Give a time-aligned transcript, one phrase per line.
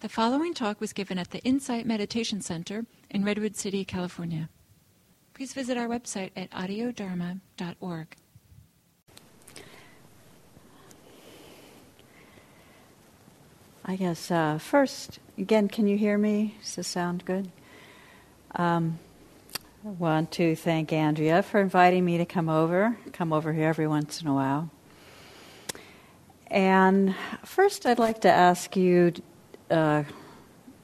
[0.00, 4.48] The following talk was given at the Insight Meditation Center in Redwood City, California.
[5.34, 8.16] Please visit our website at audiodharma.org.
[13.84, 16.56] I guess uh, first, again, can you hear me?
[16.62, 17.50] Does this sound good?
[18.54, 18.98] Um,
[19.84, 23.86] I want to thank Andrea for inviting me to come over, come over here every
[23.86, 24.70] once in a while.
[26.46, 27.14] And
[27.44, 29.12] first, I'd like to ask you
[29.70, 30.04] uh,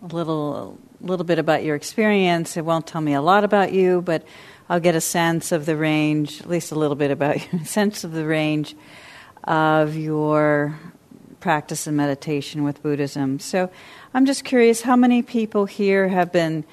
[0.02, 2.56] a little, a little bit about your experience.
[2.56, 4.24] It won't tell me a lot about you, but
[4.68, 8.04] I'll get a sense of the range, at least a little bit about you, sense
[8.04, 8.74] of the range
[9.44, 10.78] of your
[11.40, 13.38] practice and meditation with Buddhism.
[13.38, 13.70] So
[14.12, 16.64] I'm just curious how many people here have been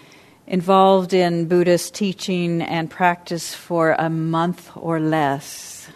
[0.48, 5.88] involved in Buddhist teaching and practice for a month or less?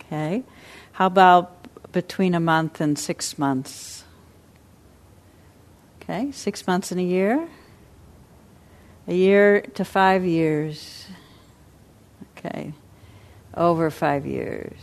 [0.00, 0.42] Okay.
[0.92, 1.59] How about
[1.92, 4.04] between a month and six months?
[6.02, 7.48] Okay, six months and a year?
[9.06, 11.06] A year to five years.
[12.36, 12.72] Okay,
[13.54, 14.78] over five years.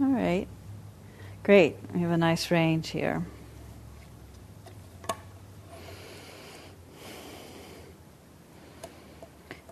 [0.00, 0.46] All right,
[1.42, 1.76] great.
[1.92, 3.24] We have a nice range here.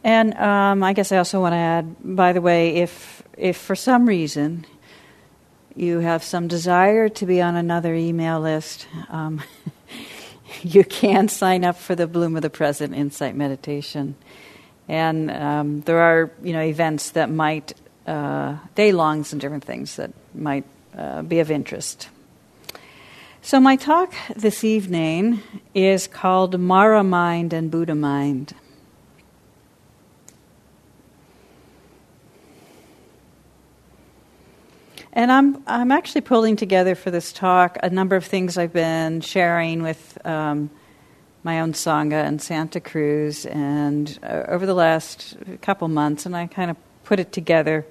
[0.02, 3.74] And um, I guess I also want to add, by the way, if if for
[3.74, 4.64] some reason
[5.76, 9.42] you have some desire to be on another email list, um,
[10.62, 14.16] you can sign up for the Bloom of the Present Insight Meditation.
[14.88, 17.74] And um, there are, you know, events that might,
[18.06, 20.64] uh, day longs and different things that might
[20.96, 22.08] uh, be of interest.
[23.42, 25.40] So, my talk this evening
[25.74, 28.54] is called Mara Mind and Buddha Mind.
[35.16, 39.22] And I'm, I'm actually pulling together for this talk a number of things I've been
[39.22, 40.68] sharing with um,
[41.42, 46.46] my own Sangha and Santa Cruz and uh, over the last couple months, and I
[46.48, 47.86] kind of put it together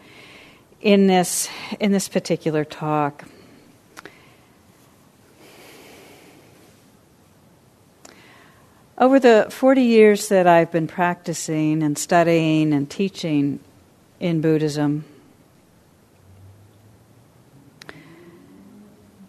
[0.81, 1.49] in this,
[1.79, 3.25] in this particular talk.
[8.99, 13.61] Over the 40 years that I've been practicing and studying and teaching
[14.19, 15.05] in Buddhism,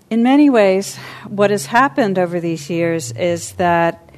[0.08, 0.96] in many ways,
[1.26, 4.08] what has happened over these years is that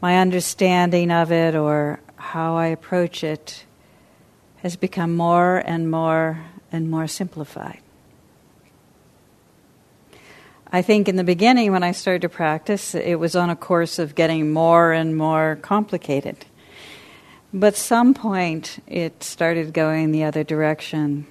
[0.00, 3.64] my understanding of it or how I approach it
[4.58, 7.80] has become more and more and more simplified.
[10.74, 13.98] I think in the beginning, when I started to practice, it was on a course
[13.98, 16.46] of getting more and more complicated.
[17.52, 21.26] But some point, it started going the other direction.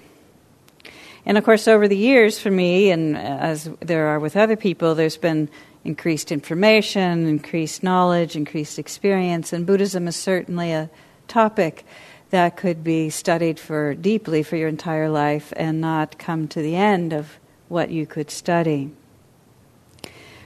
[1.25, 4.95] And of course, over the years for me, and as there are with other people,
[4.95, 5.49] there's been
[5.83, 10.89] increased information, increased knowledge, increased experience, and Buddhism is certainly a
[11.27, 11.85] topic
[12.31, 16.75] that could be studied for deeply for your entire life and not come to the
[16.75, 18.91] end of what you could study.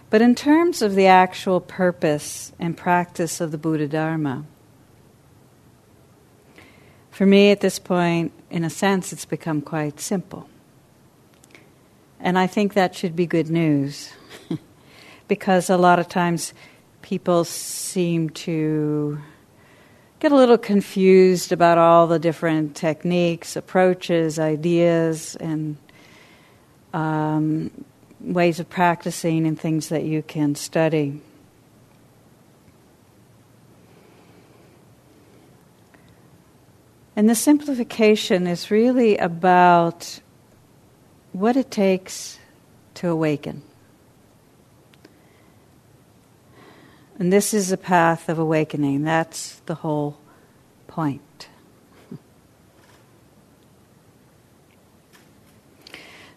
[0.10, 4.46] But in terms of the actual purpose and practice of the Buddha Dharma,
[7.12, 10.50] for me at this point, in a sense, it's become quite simple.
[12.20, 14.12] And I think that should be good news
[15.28, 16.54] because a lot of times
[17.02, 19.20] people seem to
[20.20, 25.78] get a little confused about all the different techniques, approaches, ideas, and
[26.94, 27.70] um,
[28.20, 31.22] ways of practicing and things that you can study.
[37.16, 40.20] And the simplification is really about
[41.36, 42.40] what it takes
[42.94, 43.62] to awaken.
[47.20, 49.04] And this is a path of awakening.
[49.04, 50.18] That's the whole
[50.88, 51.50] point.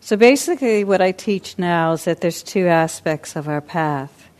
[0.00, 4.30] So basically, what I teach now is that there's two aspects of our path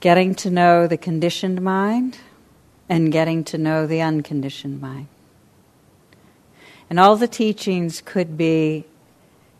[0.00, 2.16] getting to know the conditioned mind
[2.88, 5.08] and getting to know the unconditioned mind.
[6.88, 8.86] And all the teachings could be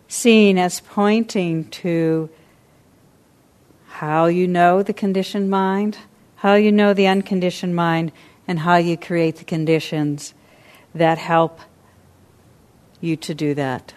[0.08, 2.30] seen as pointing to
[3.86, 5.98] how you know the conditioned mind,
[6.36, 8.12] how you know the unconditioned mind,
[8.46, 10.34] and how you create the conditions
[10.94, 11.60] that help
[13.00, 13.94] you to do that.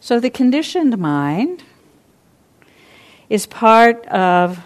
[0.00, 1.62] So the conditioned mind
[3.30, 4.62] is part of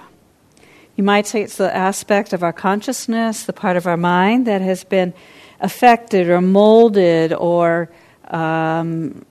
[0.99, 4.61] you might say it's the aspect of our consciousness, the part of our mind that
[4.61, 5.15] has been
[5.61, 7.89] affected or molded or
[8.27, 9.25] um,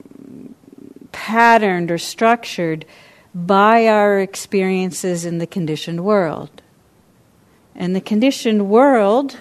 [1.12, 2.86] patterned or structured
[3.36, 6.62] by our experiences in the conditioned world.
[7.76, 9.38] And the conditioned world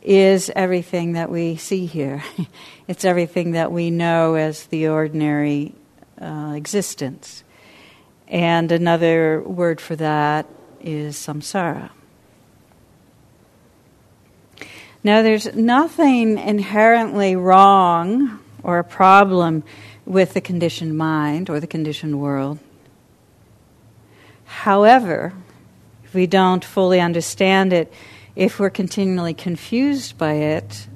[0.00, 2.24] is everything that we see here.
[2.88, 5.74] it's everything that we know as the ordinary
[6.18, 7.44] uh, existence.
[8.26, 10.46] And another word for that
[10.82, 11.90] is samsara.
[15.04, 19.62] Now, there's nothing inherently wrong or a problem
[20.04, 22.58] with the conditioned mind or the conditioned world.
[24.44, 25.32] However,
[26.04, 27.92] if we don't fully understand it,
[28.34, 30.88] if we're continually confused by it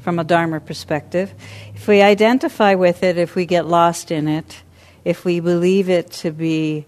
[0.00, 1.32] from a Dharma perspective,
[1.74, 4.62] if we identify with it, if we get lost in it,
[5.04, 6.86] if we believe it to be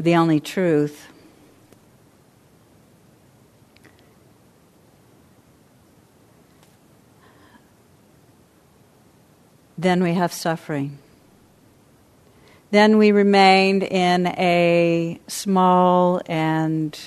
[0.00, 1.08] the only truth,
[9.76, 10.98] then we have suffering.
[12.70, 16.98] Then we remain in a small and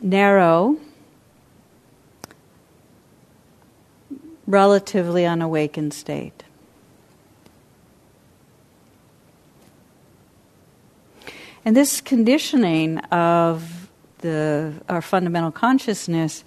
[0.00, 0.76] narrow,
[4.46, 6.43] relatively unawakened state.
[11.64, 13.88] And this conditioning of
[14.18, 16.44] the, our fundamental consciousness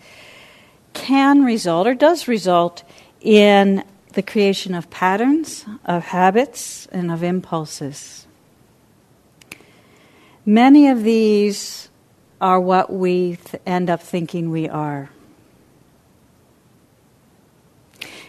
[0.94, 2.84] can result, or does result,
[3.22, 3.84] in
[4.14, 8.25] the creation of patterns, of habits, and of impulses.
[10.46, 11.90] Many of these
[12.40, 15.10] are what we th- end up thinking we are.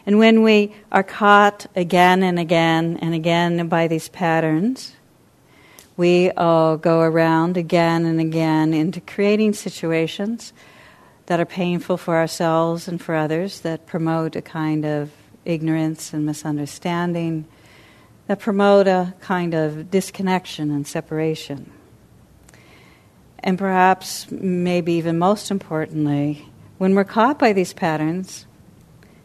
[0.05, 4.94] And when we are caught again and again and again by these patterns,
[5.98, 10.52] we all go around again and again into creating situations
[11.26, 15.10] that are painful for ourselves and for others, that promote a kind of
[15.44, 17.44] ignorance and misunderstanding,
[18.28, 21.70] that promote a kind of disconnection and separation.
[23.40, 26.46] And perhaps, maybe even most importantly,
[26.78, 28.46] when we're caught by these patterns,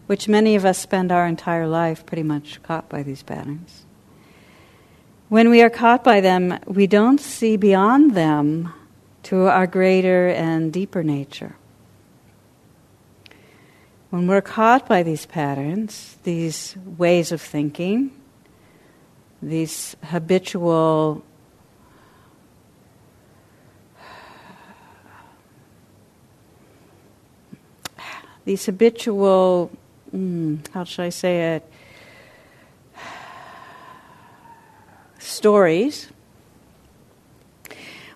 [0.08, 3.86] which many of us spend our entire life pretty much caught by these patterns,
[5.34, 8.72] when we are caught by them, we don't see beyond them
[9.24, 11.56] to our greater and deeper nature.
[14.12, 18.12] When we're caught by these patterns, these ways of thinking,
[19.42, 21.26] these habitual
[28.46, 29.72] these habitual,
[30.14, 31.73] mm, how should I say it,
[35.24, 36.10] stories,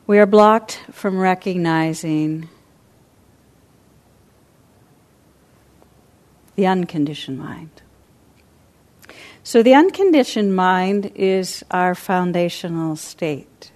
[0.05, 2.49] we are blocked from recognizing
[6.55, 7.69] the unconditioned mind.
[9.43, 13.71] So, the unconditioned mind is our foundational state.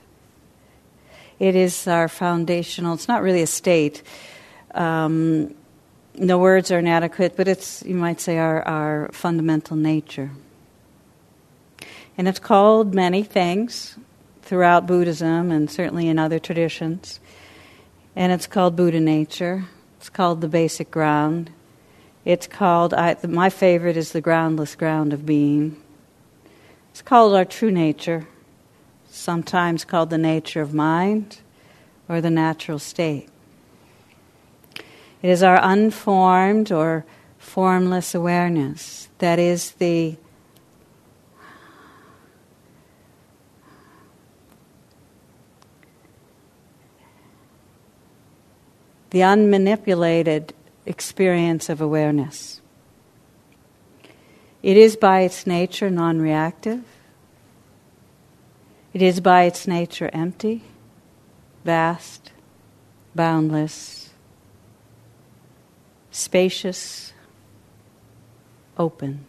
[1.39, 4.03] It is our foundational, it's not really a state.
[4.75, 5.55] Um,
[6.13, 10.31] the words are inadequate, but it's, you might say, our, our fundamental nature.
[12.17, 13.97] And it's called many things
[14.41, 17.19] throughout Buddhism and certainly in other traditions.
[18.15, 19.65] And it's called Buddha nature.
[19.97, 21.51] It's called the basic ground.
[22.25, 25.81] It's called, I, my favorite is the groundless ground of being.
[26.91, 28.27] It's called our true nature,
[29.09, 31.39] sometimes called the nature of mind
[32.09, 33.29] or the natural state.
[35.21, 37.05] It is our unformed or
[37.37, 40.17] formless awareness that is the
[49.11, 50.53] the unmanipulated
[50.85, 52.61] experience of awareness.
[54.63, 56.83] It is by its nature non reactive.
[58.93, 60.63] It is by its nature empty,
[61.63, 62.31] vast,
[63.15, 64.09] boundless,
[66.11, 67.13] spacious,
[68.77, 69.25] open.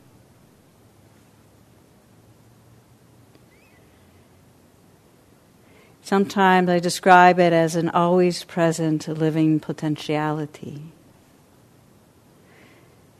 [6.04, 10.82] Sometimes I describe it as an always present living potentiality.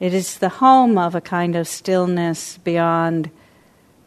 [0.01, 3.31] It is the home of a kind of stillness beyond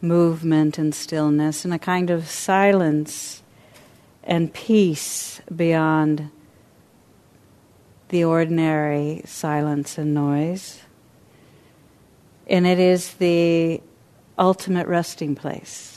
[0.02, 3.42] movement and stillness, and a kind of silence
[4.22, 6.30] and peace beyond
[8.10, 10.82] the ordinary silence and noise.
[12.46, 13.80] And it is the
[14.38, 15.95] ultimate resting place.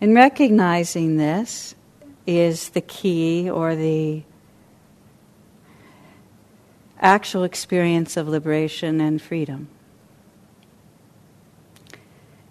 [0.00, 1.74] And recognizing this
[2.26, 4.22] is the key or the
[7.00, 9.68] actual experience of liberation and freedom.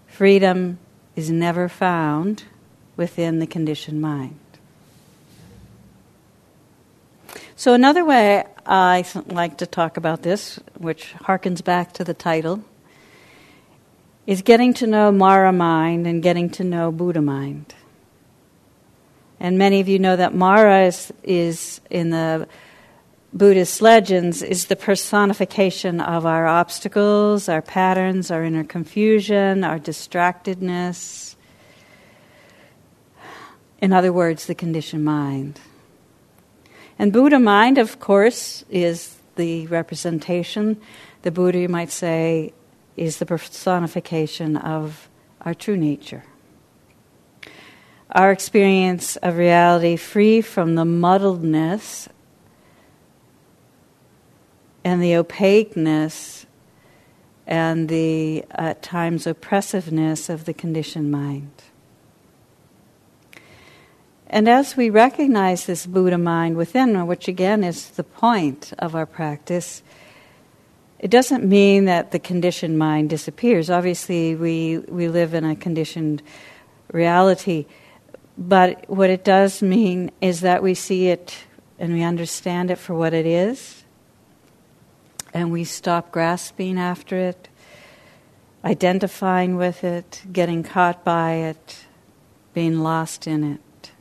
[0.08, 0.78] Freedom
[1.16, 2.44] is never found
[2.98, 4.40] within the conditioned mind.
[7.56, 12.64] So, another way I like to talk about this, which harkens back to the title,
[14.30, 17.74] is getting to know Mara mind and getting to know Buddha mind.
[19.40, 22.48] And many of you know that Mara is, is in the
[23.34, 31.36] Buddhist legends is the personification of our obstacles, our patterns, our inner confusion, our distractedness.
[33.82, 35.60] In other words, the conditioned mind.
[37.00, 40.80] And Buddha mind, of course, is the representation.
[41.24, 42.54] The Buddha, you might say,
[43.00, 45.08] is the personification of
[45.42, 46.24] our true nature.
[48.12, 52.10] Our experience of reality free from the muddledness
[54.84, 56.46] and the opaqueness
[57.48, 61.52] and the at times oppressiveness of the conditioned mind.
[64.28, 69.06] And as we recognize this Buddha mind within, which again is the point of our
[69.06, 69.82] practice,
[71.00, 73.70] it doesn't mean that the conditioned mind disappears.
[73.70, 76.22] Obviously, we, we live in a conditioned
[76.92, 77.66] reality.
[78.38, 81.38] But what it does mean is that we see it
[81.78, 83.84] and we understand it for what it is
[85.34, 87.48] and we stop grasping after it,
[88.64, 91.86] identifying with it, getting caught by it,
[92.54, 93.92] being lost in it.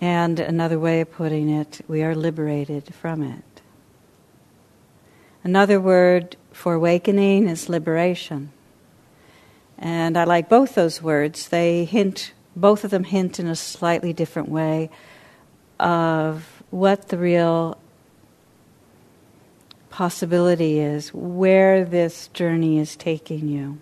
[0.00, 3.51] And another way of putting it, we are liberated from it.
[5.44, 8.52] Another word for awakening is liberation.
[9.76, 11.48] And I like both those words.
[11.48, 14.90] They hint, both of them hint in a slightly different way
[15.80, 17.76] of what the real
[19.90, 23.78] possibility is, where this journey is taking you.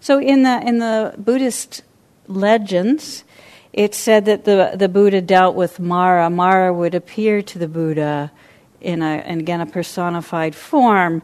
[0.00, 1.82] So in the in the Buddhist
[2.26, 3.24] legends,
[3.72, 6.28] it's said that the the Buddha dealt with Mara.
[6.30, 8.32] Mara would appear to the Buddha
[8.80, 11.22] in a and again a personified form,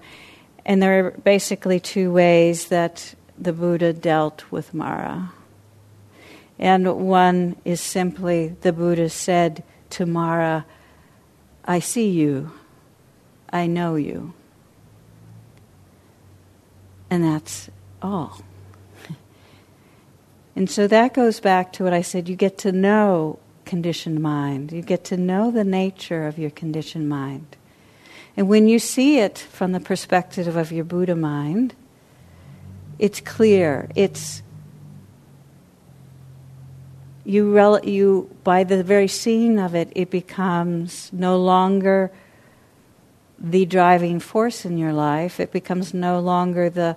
[0.64, 5.32] and there are basically two ways that the Buddha dealt with Mara.
[6.58, 10.64] And one is simply the Buddha said to Mara,
[11.64, 12.52] I see you.
[13.52, 14.34] I know you.
[17.10, 17.70] And that's
[18.02, 18.40] all.
[20.56, 24.72] and so that goes back to what I said you get to know conditioned mind,
[24.72, 27.56] you get to know the nature of your conditioned mind.
[28.36, 31.74] And when you see it from the perspective of your Buddha mind,
[32.98, 33.88] it's clear.
[33.94, 34.42] It's
[37.24, 42.12] you, rel- you by the very seeing of it, it becomes no longer
[43.38, 45.40] the driving force in your life.
[45.40, 46.96] It becomes no longer the,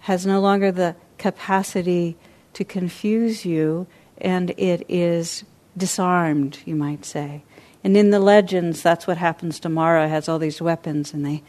[0.00, 2.16] has no longer the capacity
[2.54, 3.86] to confuse you,
[4.18, 5.44] and it is
[5.78, 7.44] disarmed, you might say.
[7.84, 10.08] And in the legends, that's what happens to Mara.
[10.08, 11.42] Has all these weapons, and they,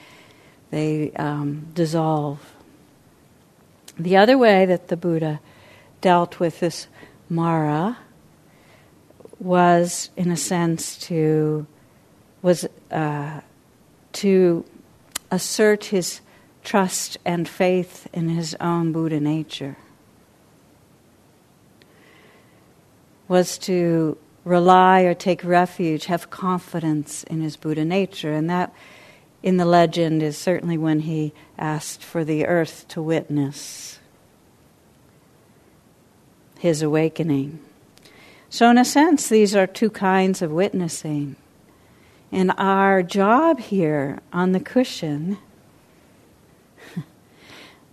[0.69, 2.53] they um, dissolve.
[3.97, 5.41] The other way that the Buddha
[6.01, 6.87] dealt with this
[7.29, 7.97] Mara
[9.39, 11.67] was, in a sense, to
[12.41, 13.41] was uh,
[14.13, 14.65] to
[15.31, 16.21] assert his
[16.63, 19.77] trust and faith in his own Buddha nature,
[23.29, 28.33] was to rely or take refuge, have confidence in his Buddha nature.
[28.33, 28.73] And that,
[29.41, 33.99] in the legend, is certainly when he asked for the earth to witness
[36.57, 37.59] his awakening.
[38.49, 41.35] So, in a sense, these are two kinds of witnessing.
[42.31, 45.37] And our job here on the cushion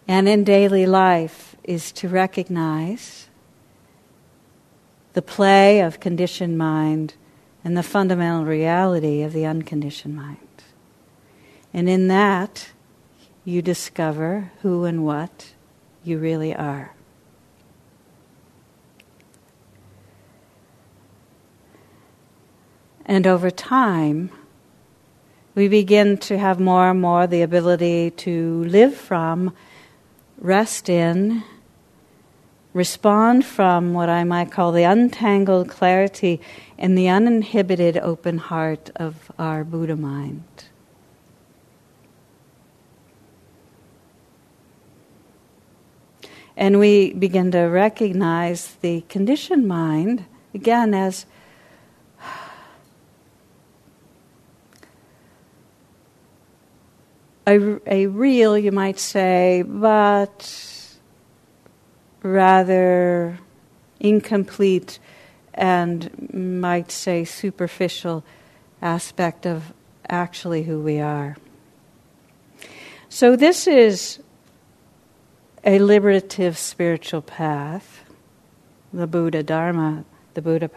[0.08, 3.25] and in daily life is to recognize
[5.16, 7.14] the play of conditioned mind
[7.64, 10.62] and the fundamental reality of the unconditioned mind.
[11.72, 12.68] And in that,
[13.42, 15.54] you discover who and what
[16.04, 16.94] you really are.
[23.06, 24.30] And over time,
[25.54, 29.54] we begin to have more and more the ability to live from,
[30.36, 31.42] rest in,
[32.76, 36.42] respond from what I might call the untangled clarity
[36.78, 40.44] and the uninhibited open heart of our Buddha mind.
[46.54, 51.24] And we begin to recognize the conditioned mind, again, as
[57.46, 60.75] a, a real, you might say, but
[62.26, 63.38] rather
[64.00, 64.98] incomplete
[65.54, 68.24] and might say superficial
[68.82, 69.72] aspect of
[70.08, 71.36] actually who we are.
[73.08, 74.20] So, this is
[75.64, 78.04] a liberative spiritual path,
[78.92, 80.04] the Buddha Dharma,
[80.34, 80.70] the Buddha,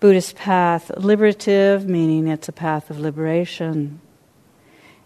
[0.00, 0.90] Buddhist path.
[0.96, 4.00] Liberative, meaning it's a path of liberation.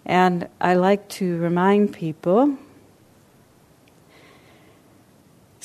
[0.04, 2.58] And I like to remind people,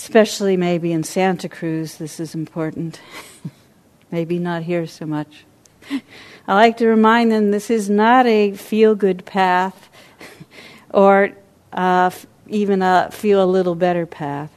[0.03, 2.99] especially maybe in Santa Cruz, this is important,
[4.11, 5.45] maybe not here so much.
[6.47, 9.89] I like to remind them this is not a feel good path
[10.93, 11.31] or
[11.71, 12.11] uh,
[12.47, 14.51] even a feel a little better path.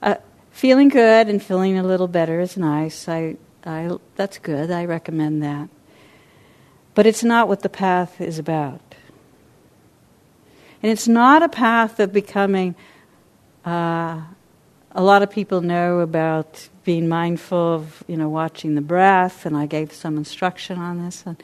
[0.00, 0.14] Uh,
[0.52, 3.06] feeling good and feeling a little better is nice.
[3.10, 4.70] I, I, that's good.
[4.70, 5.68] I recommend that.
[6.94, 8.80] But it's not what the path is about.
[10.82, 12.74] And it's not a path of becoming.
[13.66, 14.20] Uh,
[14.92, 19.56] a lot of people know about being mindful of, you know, watching the breath, and
[19.56, 21.24] I gave some instruction on this.
[21.26, 21.42] And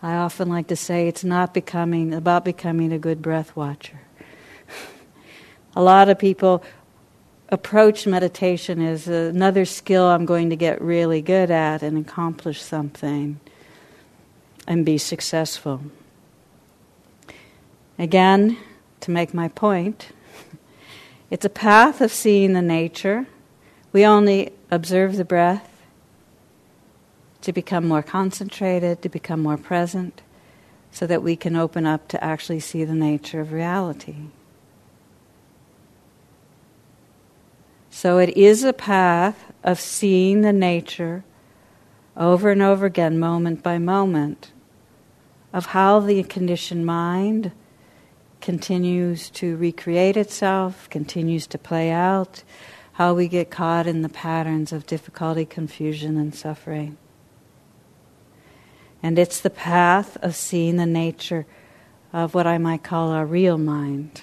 [0.00, 4.00] I often like to say it's not becoming about becoming a good breath watcher.
[5.76, 6.62] a lot of people
[7.48, 13.40] approach meditation as another skill I'm going to get really good at and accomplish something
[14.66, 15.82] and be successful.
[17.98, 18.58] Again,
[19.00, 20.08] to make my point,
[21.30, 23.26] it's a path of seeing the nature.
[23.92, 25.82] We only observe the breath
[27.40, 30.22] to become more concentrated, to become more present,
[30.90, 34.16] so that we can open up to actually see the nature of reality.
[37.90, 41.24] So it is a path of seeing the nature
[42.16, 44.52] over and over again, moment by moment,
[45.52, 47.52] of how the conditioned mind
[48.44, 52.44] continues to recreate itself, continues to play out,
[52.92, 56.98] how we get caught in the patterns of difficulty, confusion, and suffering.
[59.02, 61.46] And it's the path of seeing the nature
[62.12, 64.20] of what I might call our real mind.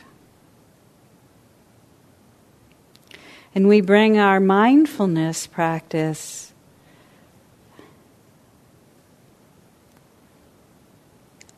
[3.56, 6.51] And we bring our mindfulness practice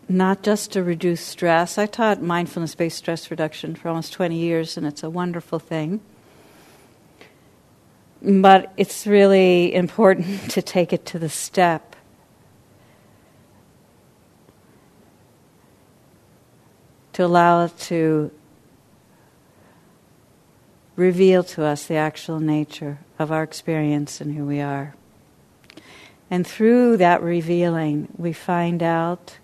[0.10, 1.78] not just to reduce stress.
[1.78, 6.02] I taught mindfulness based stress reduction for almost 20 years, and it's a wonderful thing.
[8.22, 11.96] But it's really important to take it to the step.
[17.13, 18.32] To allow it to
[20.96, 24.96] reveal to us the actual nature of our experience and who we are.
[26.30, 29.38] And through that revealing, we find out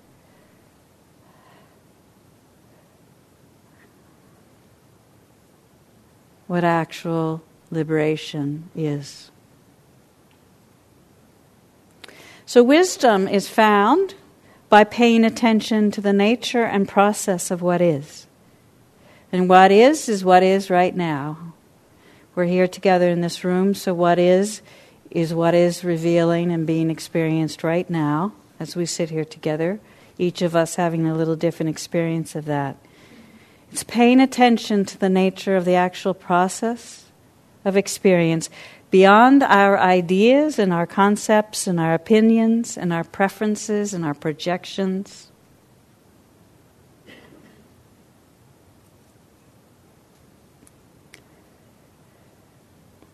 [6.50, 9.30] what actual liberation is.
[12.44, 14.16] So, wisdom is found
[14.68, 18.26] by paying attention to the nature and process of what is.
[19.32, 21.54] And what is, is what is right now.
[22.34, 24.64] We're here together in this room, so what is,
[25.12, 29.80] is what is revealing and being experienced right now as we sit here together,
[30.18, 32.76] each of us having a little different experience of that.
[33.72, 37.06] It's paying attention to the nature of the actual process
[37.64, 38.50] of experience
[38.92, 45.30] beyond our ideas and our concepts and our opinions and our preferences and our projections.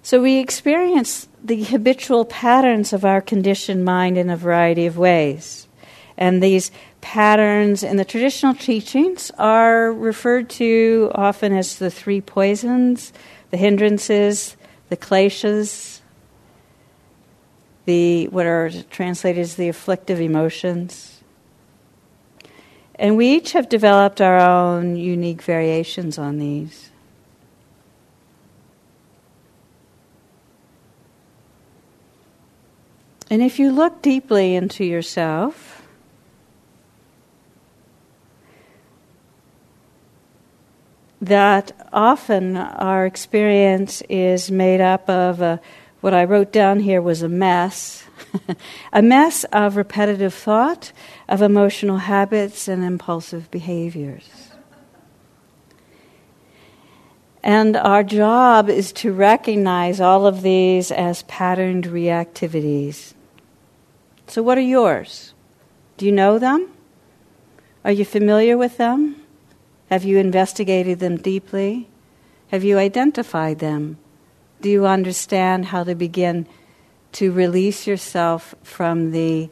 [0.01, 5.67] So we experience the habitual patterns of our conditioned mind in a variety of ways.
[6.15, 6.71] And these
[7.05, 13.13] patterns in the traditional teachings are referred to often as the three poisons,
[13.51, 14.57] the hindrances,
[14.89, 15.99] the kleshas,
[17.85, 21.21] the what are translated as the afflictive emotions.
[22.95, 26.89] And we each have developed our own unique variations on these.
[33.29, 35.74] And if you look deeply into yourself,
[41.21, 45.61] that often our experience is made up of a,
[46.01, 48.05] what I wrote down here was a mess
[48.93, 50.91] a mess of repetitive thought,
[51.27, 54.51] of emotional habits, and impulsive behaviors.
[57.43, 63.13] And our job is to recognize all of these as patterned reactivities.
[64.27, 65.33] So, what are yours?
[65.97, 66.71] Do you know them?
[67.83, 69.21] Are you familiar with them?
[69.95, 71.87] Have you investigated them deeply?
[72.49, 73.97] Have you identified them?
[74.59, 76.47] Do you understand how to begin
[77.13, 79.49] to release yourself from the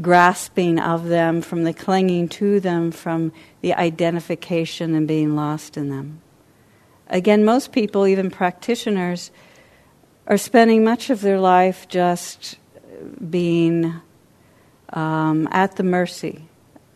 [0.00, 5.88] grasping of them, from the clinging to them, from the identification and being lost in
[5.88, 6.20] them?
[7.08, 9.32] Again, most people, even practitioners,
[10.28, 12.56] are spending much of their life just
[13.28, 14.00] being
[14.90, 16.44] um, at the mercy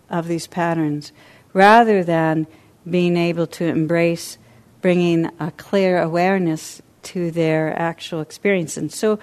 [0.08, 1.10] of these patterns
[1.54, 2.46] rather than
[2.88, 4.36] being able to embrace
[4.82, 8.76] bringing a clear awareness to their actual experience.
[8.76, 9.18] And so,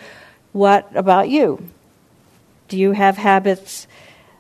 [0.54, 1.70] what about you?
[2.68, 3.86] Do you have habits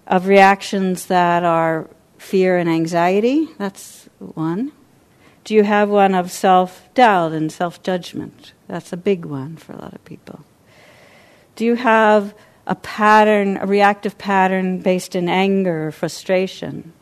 [0.07, 3.47] of reactions that are fear and anxiety?
[3.59, 4.71] That's one.
[5.43, 8.53] Do you have one of self doubt and self judgment?
[8.67, 10.39] That's a big one for a lot of people.
[11.55, 12.33] Do you have
[12.65, 16.93] a pattern, a reactive pattern based in anger, or frustration,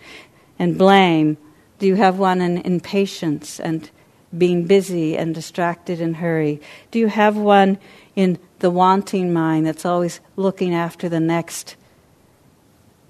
[0.59, 1.37] and blame?
[1.79, 3.89] Do you have one in impatience and
[4.37, 6.61] being busy and distracted and hurry?
[6.91, 7.79] Do you have one
[8.15, 11.75] in the wanting mind that's always looking after the next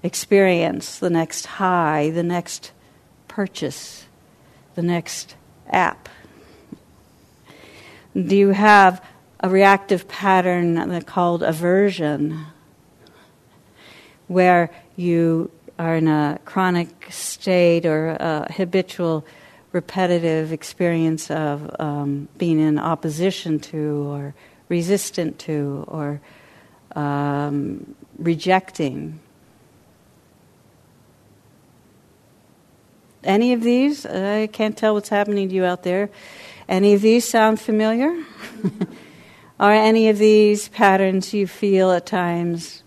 [0.02, 2.72] experience, the next high, the next
[3.28, 4.06] purchase?
[4.74, 5.36] the next
[5.68, 6.08] app?
[8.14, 9.04] Do you have
[9.40, 12.46] a reactive pattern called aversion,
[14.26, 19.24] where you are in a chronic state or a habitual,
[19.72, 24.34] repetitive experience of um, being in opposition to, or
[24.68, 26.20] resistant to, or
[26.94, 29.20] um, rejecting?
[33.24, 34.04] Any of these?
[34.04, 36.10] I can't tell what's happening to you out there.
[36.68, 38.22] Any of these sound familiar?
[39.60, 42.82] Are any of these patterns you feel at times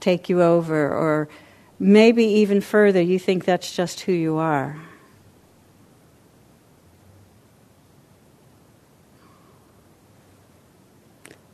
[0.00, 0.88] take you over?
[0.88, 1.28] Or
[1.78, 4.76] maybe even further, you think that's just who you are?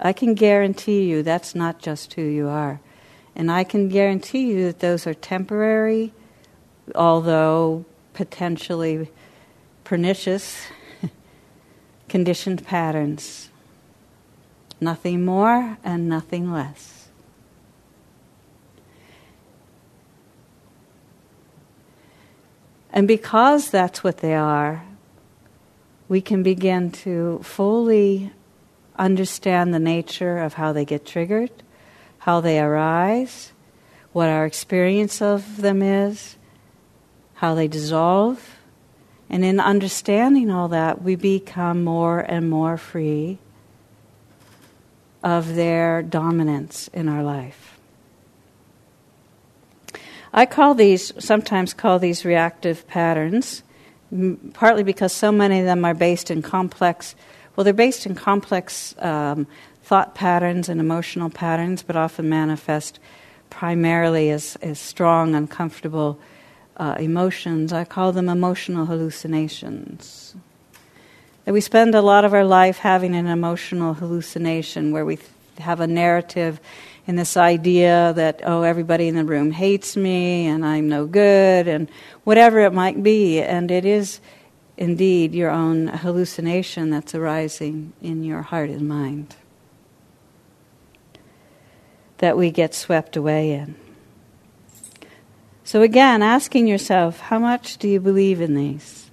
[0.00, 2.80] I can guarantee you that's not just who you are.
[3.36, 6.12] And I can guarantee you that those are temporary,
[6.94, 9.08] although potentially
[9.84, 10.66] pernicious
[12.08, 13.48] conditioned patterns.
[14.80, 16.91] Nothing more and nothing less.
[22.92, 24.84] And because that's what they are,
[26.08, 28.32] we can begin to fully
[28.98, 31.50] understand the nature of how they get triggered,
[32.18, 33.52] how they arise,
[34.12, 36.36] what our experience of them is,
[37.34, 38.58] how they dissolve.
[39.30, 43.38] And in understanding all that, we become more and more free
[45.22, 47.71] of their dominance in our life.
[50.32, 53.62] I call these, sometimes call these reactive patterns,
[54.54, 57.14] partly because so many of them are based in complex,
[57.54, 59.46] well, they're based in complex um,
[59.82, 62.98] thought patterns and emotional patterns, but often manifest
[63.50, 66.18] primarily as, as strong, uncomfortable
[66.78, 67.72] uh, emotions.
[67.72, 70.34] I call them emotional hallucinations.
[71.44, 75.18] That we spend a lot of our life having an emotional hallucination where we
[75.58, 76.58] have a narrative
[77.06, 81.66] and this idea that, oh, everybody in the room hates me and I'm no good
[81.66, 81.90] and
[82.24, 83.40] whatever it might be.
[83.40, 84.20] And it is
[84.76, 89.34] indeed your own hallucination that's arising in your heart and mind
[92.18, 93.74] that we get swept away in.
[95.64, 99.10] So, again, asking yourself, how much do you believe in these?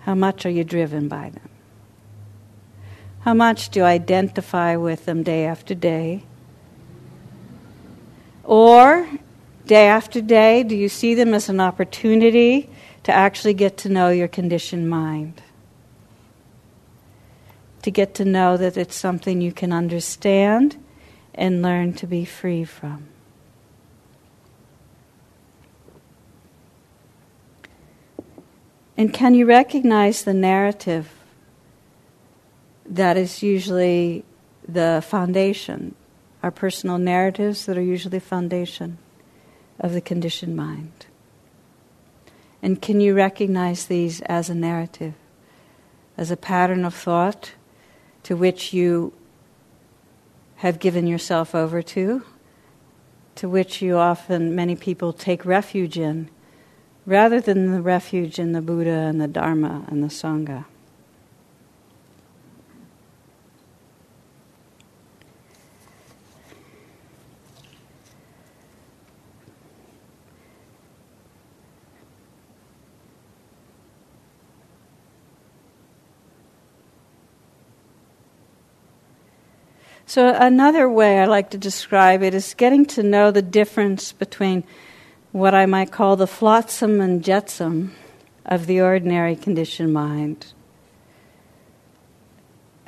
[0.00, 1.47] How much are you driven by them?
[3.28, 6.22] How much do you identify with them day after day?
[8.42, 9.06] Or,
[9.66, 12.70] day after day, do you see them as an opportunity
[13.02, 15.42] to actually get to know your conditioned mind?
[17.82, 20.82] To get to know that it's something you can understand
[21.34, 23.08] and learn to be free from.
[28.96, 31.17] And can you recognize the narrative
[32.88, 34.24] that is usually
[34.66, 35.94] the foundation,
[36.42, 38.98] our personal narratives that are usually foundation
[39.78, 41.06] of the conditioned mind?
[42.62, 45.14] And can you recognize these as a narrative,
[46.16, 47.52] as a pattern of thought
[48.24, 49.12] to which you
[50.56, 52.22] have given yourself over to,
[53.36, 56.28] to which you often, many people take refuge in
[57.06, 60.64] rather than the refuge in the Buddha and the Dharma and the Sangha.
[80.18, 84.64] So, another way I like to describe it is getting to know the difference between
[85.30, 87.92] what I might call the flotsam and jetsam
[88.44, 90.54] of the ordinary conditioned mind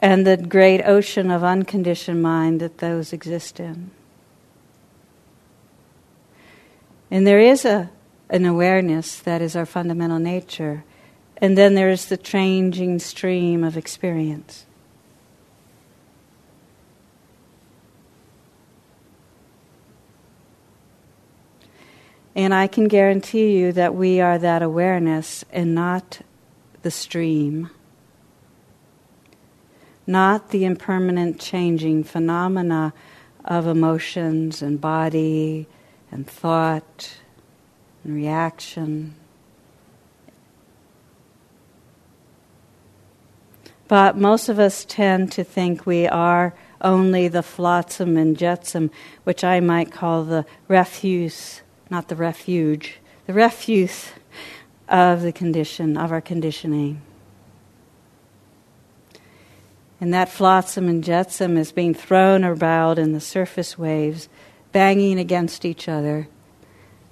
[0.00, 3.92] and the great ocean of unconditioned mind that those exist in.
[7.12, 7.90] And there is a,
[8.28, 10.82] an awareness that is our fundamental nature,
[11.36, 14.66] and then there is the changing stream of experience.
[22.40, 26.20] And I can guarantee you that we are that awareness and not
[26.80, 27.68] the stream,
[30.06, 32.94] not the impermanent changing phenomena
[33.44, 35.66] of emotions and body
[36.10, 37.18] and thought
[38.04, 39.16] and reaction.
[43.86, 48.90] But most of us tend to think we are only the flotsam and jetsam,
[49.24, 54.10] which I might call the refuse not the refuge, the refuse
[54.88, 57.02] of the condition, of our conditioning.
[60.00, 64.28] And that flotsam and jetsam is being thrown about in the surface waves,
[64.72, 66.28] banging against each other,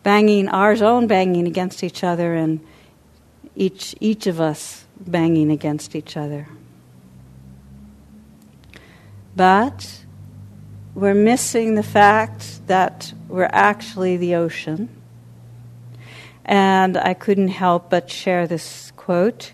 [0.02, 2.64] banging, ours own banging against each other, and
[3.54, 6.48] each, each of us banging against each other.
[9.36, 10.04] But
[10.98, 14.88] we're missing the fact that we're actually the ocean.
[16.44, 19.52] And I couldn't help but share this quote.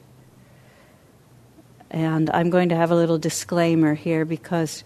[1.90, 4.84] And I'm going to have a little disclaimer here because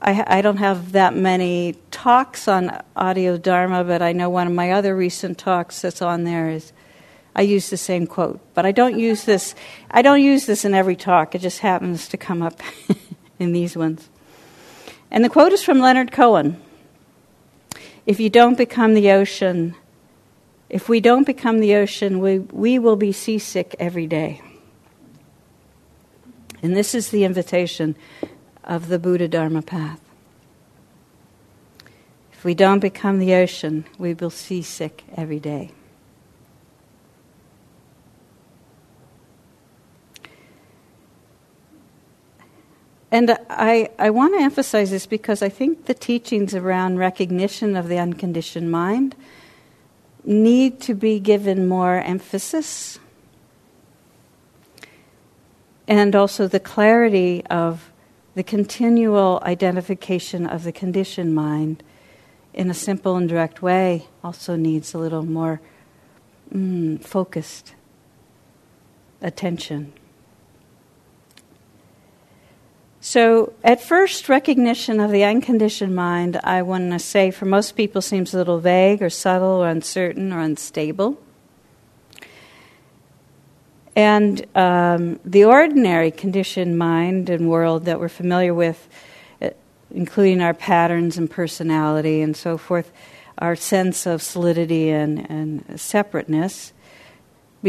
[0.00, 4.54] I, I, don't have that many talks on audio dharma, but I know one of
[4.54, 6.72] my other recent talks that's on there is
[7.34, 9.54] I use the same quote, but I don't use this.
[9.90, 11.34] I don't use this in every talk.
[11.34, 12.62] It just happens to come up
[13.38, 14.08] in these ones.
[15.10, 16.60] And the quote is from Leonard Cohen
[18.06, 19.74] If you don't become the ocean,
[20.68, 24.42] if we don't become the ocean, we, we will be seasick every day.
[26.62, 27.96] And this is the invitation
[28.64, 30.00] of the Buddha Dharma path.
[32.32, 35.70] If we don't become the ocean, we will be seasick every day.
[43.10, 47.88] And I, I want to emphasize this because I think the teachings around recognition of
[47.88, 49.14] the unconditioned mind
[50.24, 52.98] need to be given more emphasis.
[55.86, 57.92] And also the clarity of
[58.34, 61.82] the continual identification of the conditioned mind
[62.52, 65.60] in a simple and direct way also needs a little more
[66.52, 67.74] mm, focused
[69.22, 69.92] attention.
[73.08, 78.02] So, at first recognition of the unconditioned mind, I want to say for most people
[78.02, 81.16] seems a little vague or subtle or uncertain or unstable.
[83.94, 88.88] And um, the ordinary conditioned mind and world that we're familiar with,
[89.40, 89.50] uh,
[89.92, 92.90] including our patterns and personality and so forth,
[93.38, 96.72] our sense of solidity and, and separateness,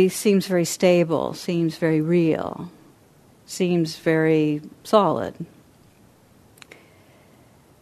[0.07, 2.71] seems very stable, seems very real
[3.47, 5.33] seems very solid.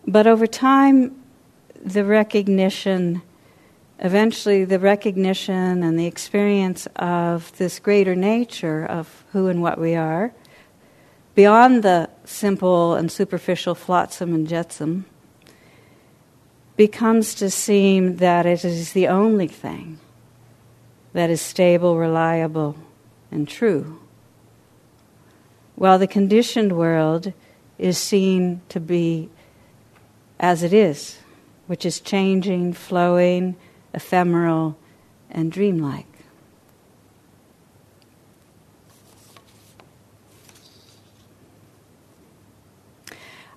[0.07, 1.15] But over time,
[1.83, 3.23] the recognition,
[3.99, 9.95] eventually, the recognition and the experience of this greater nature of who and what we
[9.95, 10.31] are,
[11.33, 15.05] beyond the simple and superficial flotsam and jetsam,
[16.77, 19.99] becomes to seem that it is the only thing
[21.13, 22.75] that is stable, reliable,
[23.31, 23.99] and true
[25.75, 27.33] while the conditioned world
[27.77, 29.29] is seen to be
[30.39, 31.19] as it is,
[31.67, 33.55] which is changing, flowing,
[33.93, 34.77] ephemeral,
[35.29, 36.07] and dreamlike.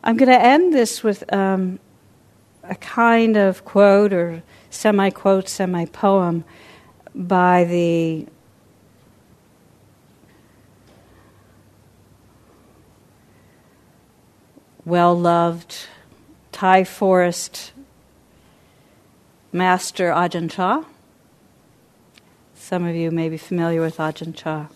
[0.03, 1.79] I'm going to end this with um,
[2.63, 6.45] a kind of quote or semi quote, semi poem
[7.15, 8.27] by the
[14.89, 15.87] well loved
[16.51, 17.73] Thai forest
[19.53, 20.85] master Ajahn Chah.
[22.55, 24.69] Some of you may be familiar with Ajahn Chah.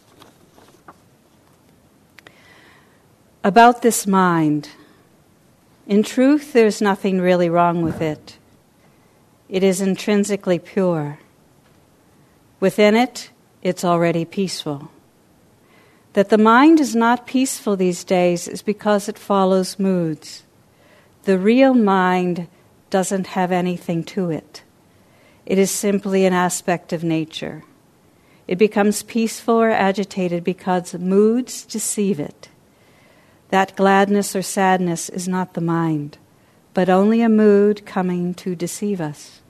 [3.43, 4.69] About this mind,
[5.87, 8.37] in truth, there's nothing really wrong with it.
[9.49, 11.21] It is intrinsically pure.
[12.61, 13.31] Within it,
[13.63, 14.91] it's already peaceful.
[16.13, 20.43] That the mind is not peaceful these days is because it follows moods.
[21.25, 22.49] The real mind
[22.91, 24.63] doesn't have anything to it,
[25.47, 27.65] it is simply an aspect of nature.
[28.49, 32.49] It becomes peaceful or agitated because moods deceive it.
[33.51, 36.19] That gladness or sadness is not the mind,
[36.75, 39.41] but only a mood coming to deceive us.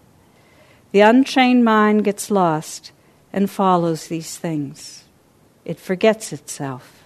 [0.92, 2.92] The untrained mind gets lost
[3.32, 5.01] and follows these things.
[5.64, 7.04] It forgets itself.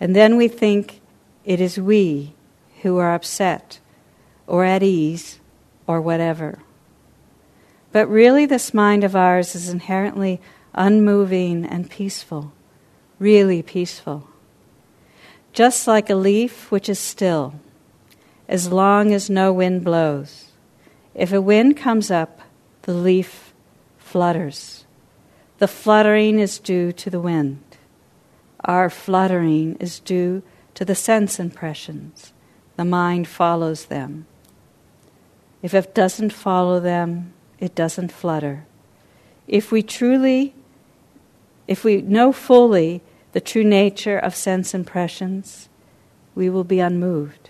[0.00, 1.00] And then we think
[1.44, 2.34] it is we
[2.82, 3.80] who are upset
[4.46, 5.38] or at ease
[5.86, 6.58] or whatever.
[7.92, 10.40] But really, this mind of ours is inherently
[10.74, 12.52] unmoving and peaceful,
[13.18, 14.28] really peaceful.
[15.52, 17.54] Just like a leaf which is still,
[18.48, 20.50] as long as no wind blows.
[21.14, 22.40] If a wind comes up,
[22.82, 23.54] the leaf
[23.96, 24.83] flutters.
[25.64, 27.62] The fluttering is due to the wind.
[28.66, 30.42] Our fluttering is due
[30.74, 32.34] to the sense impressions.
[32.76, 34.26] The mind follows them.
[35.62, 38.66] If it doesn't follow them, it doesn't flutter.
[39.48, 40.52] If we truly,
[41.66, 43.00] if we know fully
[43.32, 45.70] the true nature of sense impressions,
[46.34, 47.48] we will be unmoved.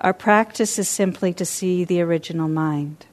[0.00, 3.04] Our practice is simply to see the original mind.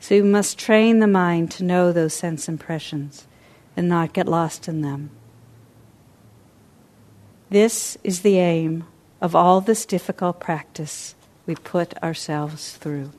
[0.00, 3.24] So we must train the mind to know those sense impressions
[3.78, 5.08] and not get lost in them.
[7.48, 8.84] This is the aim
[9.20, 11.14] of all this difficult practice
[11.46, 13.12] we put ourselves through.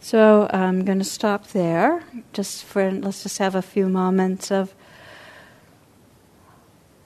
[0.00, 2.02] So I'm going to stop there.
[2.32, 4.74] Just for let's just have a few moments of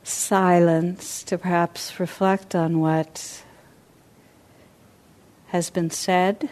[0.02, 3.42] silence to perhaps reflect on what
[5.56, 6.50] has been said.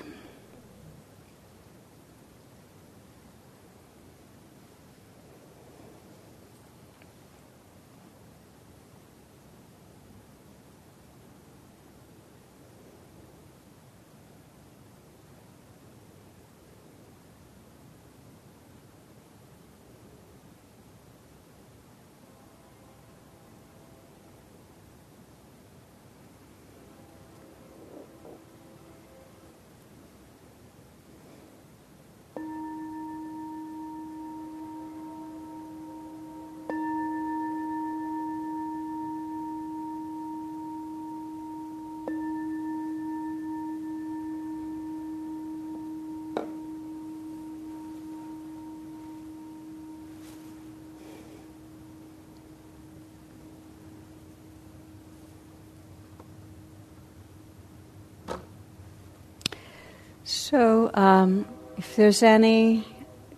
[60.26, 60.90] So,
[61.24, 61.46] um,
[61.78, 62.84] if there's any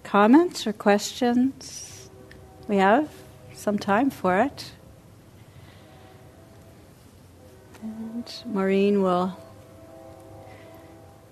[0.03, 2.11] comments or questions,
[2.67, 3.09] we have
[3.55, 4.73] some time for it.
[7.83, 9.39] And Maureen will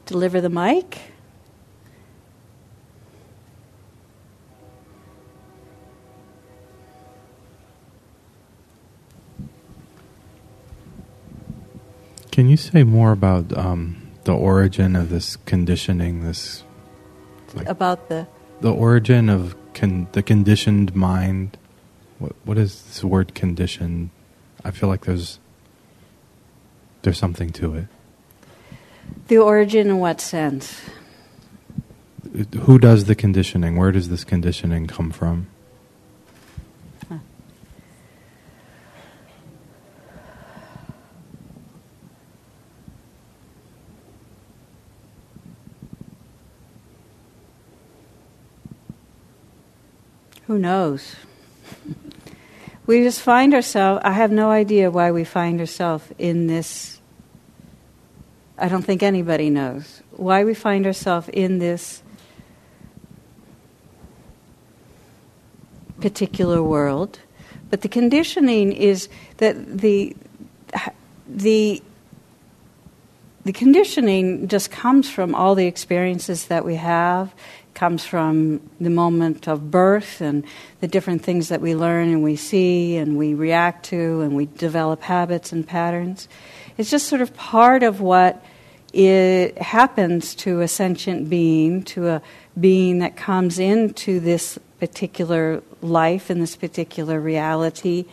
[0.06, 1.00] deliver the mic.
[12.30, 16.62] Can you say more about um, the origin of this conditioning, this
[17.54, 18.26] like, about the
[18.60, 21.56] the origin of con- the conditioned mind.
[22.18, 24.10] What what is this word conditioned?
[24.64, 25.38] I feel like there's
[27.02, 27.86] there's something to it.
[29.28, 30.80] The origin in what sense?
[32.62, 33.76] Who does the conditioning?
[33.76, 35.46] Where does this conditioning come from?
[50.54, 51.16] Who knows?
[52.86, 57.00] we just find ourselves, I have no idea why we find ourselves in this.
[58.56, 62.04] I don't think anybody knows why we find ourselves in this
[66.00, 67.18] particular world.
[67.68, 70.14] But the conditioning is that the,
[71.26, 71.82] the,
[73.44, 77.34] the conditioning just comes from all the experiences that we have
[77.74, 80.44] comes from the moment of birth and
[80.80, 84.46] the different things that we learn and we see and we react to and we
[84.46, 86.28] develop habits and patterns.
[86.78, 88.44] It's just sort of part of what
[88.92, 92.22] it happens to a sentient being, to a
[92.58, 98.04] being that comes into this particular life and this particular reality.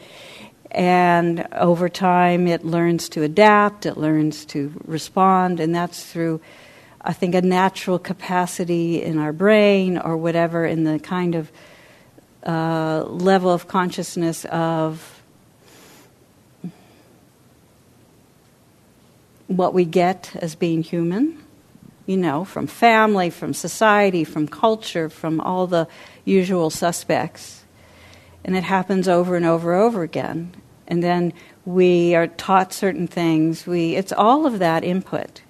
[0.72, 6.40] And over time, it learns to adapt, it learns to respond, and that's through,
[7.04, 11.52] I think, a natural capacity in our brain or whatever, in the kind of
[12.46, 15.22] uh, level of consciousness of
[19.48, 21.44] what we get as being human,
[22.06, 25.88] you know, from family, from society, from culture, from all the
[26.24, 27.64] usual suspects.
[28.44, 30.56] And it happens over and over and over again.
[30.88, 31.34] And then
[31.66, 33.68] we are taught certain things.
[33.68, 35.42] We, it's all of that input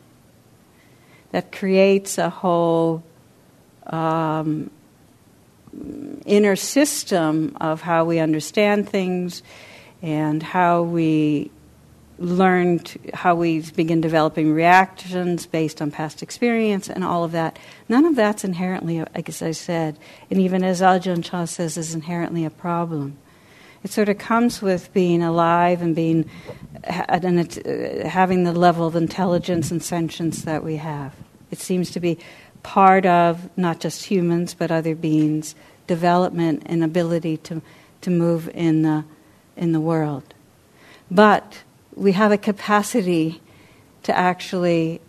[1.32, 3.04] that creates a whole
[3.88, 4.70] um,
[6.26, 9.42] inner system of how we understand things
[10.02, 11.52] and how we
[12.22, 17.58] learned how we begin developing reactions based on past experience and all of that.
[17.90, 19.98] None of that's inherently, like as I said,
[20.30, 23.18] and even as Ajahn Chah says, is inherently a problem.
[23.84, 26.30] It sort of comes with being alive and being
[26.84, 27.54] and
[28.06, 31.16] having the level of intelligence and sentience that we have.
[31.50, 32.18] It seems to be
[32.64, 35.56] part of not just humans but other beings'
[35.88, 37.62] development and ability to
[38.02, 39.04] to move in the
[39.58, 40.34] in the world.
[41.10, 41.64] But
[41.96, 43.42] we have a capacity
[44.04, 45.02] to actually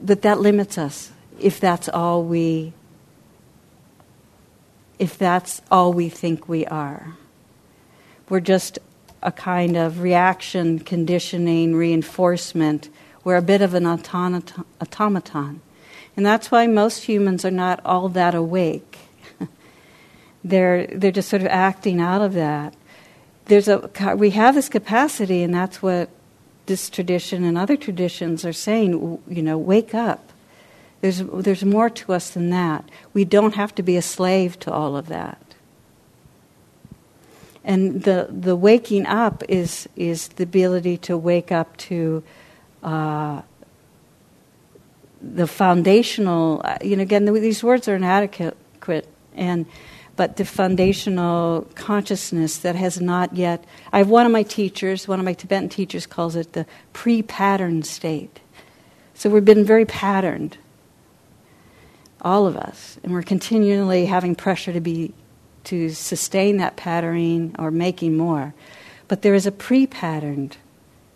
[0.00, 1.10] but that limits us
[1.40, 2.72] if that's all we
[4.98, 7.16] if that's all we think we are.
[8.28, 8.78] We're just
[9.22, 12.88] a kind of reaction conditioning reinforcement.
[13.24, 15.60] We're a bit of an automaton.
[16.16, 18.98] And that's why most humans are not all that awake.
[20.44, 22.74] They're they're just sort of acting out of that.
[23.46, 26.08] There's a we have this capacity, and that's what
[26.66, 29.20] this tradition and other traditions are saying.
[29.28, 30.25] You know, wake up.
[31.00, 32.90] There's there's more to us than that.
[33.12, 35.40] We don't have to be a slave to all of that.
[37.64, 42.22] And the the waking up is is the ability to wake up to.
[42.82, 43.42] Uh,
[45.20, 48.56] the foundational, you know, again, these words are inadequate,
[49.34, 49.66] and
[50.16, 53.64] but the foundational consciousness that has not yet.
[53.92, 57.22] I have one of my teachers, one of my Tibetan teachers, calls it the pre
[57.22, 58.40] patterned state.
[59.14, 60.58] So we've been very patterned,
[62.22, 65.12] all of us, and we're continually having pressure to be
[65.64, 68.54] to sustain that patterning or making more.
[69.08, 70.56] But there is a pre patterned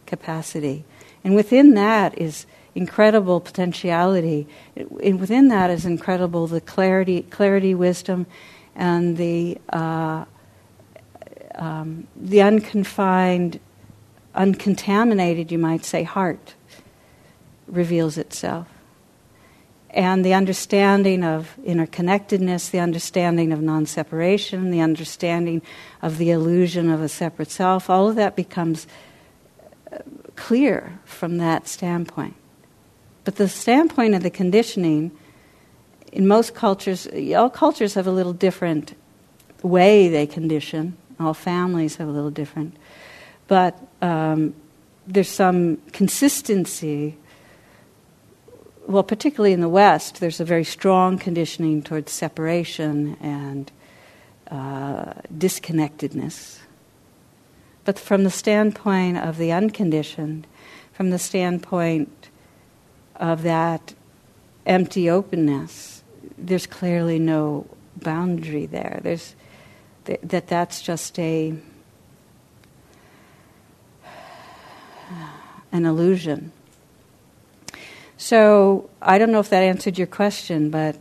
[0.07, 0.85] capacity.
[1.23, 4.47] And within that is incredible potentiality.
[4.77, 8.27] And within that is incredible the clarity, clarity, wisdom,
[8.75, 10.25] and the uh,
[11.57, 13.61] um, the unconfined,
[14.35, 16.55] uncontaminated, you might say, heart
[17.67, 18.67] reveals itself.
[19.93, 25.63] And the understanding of interconnectedness, the understanding of non separation, the understanding
[26.01, 28.87] of the illusion of a separate self, all of that becomes
[29.93, 29.99] uh,
[30.37, 32.37] clear from that standpoint.
[33.25, 35.11] But the standpoint of the conditioning
[36.13, 38.97] in most cultures, all cultures have a little different
[39.63, 40.97] way they condition.
[41.19, 42.77] All families have a little different.
[43.47, 44.55] But um,
[45.07, 47.17] there's some consistency.
[48.91, 53.71] Well, particularly in the West, there's a very strong conditioning towards separation and
[54.51, 56.59] uh, disconnectedness.
[57.85, 60.49] But from the standpoint of the unconditioned,
[60.93, 62.31] from the standpoint
[63.15, 63.95] of that
[64.67, 66.03] empty openness,
[66.37, 68.99] there's clearly no boundary there.
[69.05, 69.37] There's
[70.05, 71.55] th- that that's just a
[75.71, 76.51] an illusion.
[78.21, 80.95] So I don't know if that answered your question, but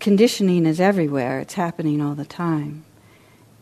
[0.00, 1.40] conditioning is everywhere.
[1.40, 2.86] It's happening all the time.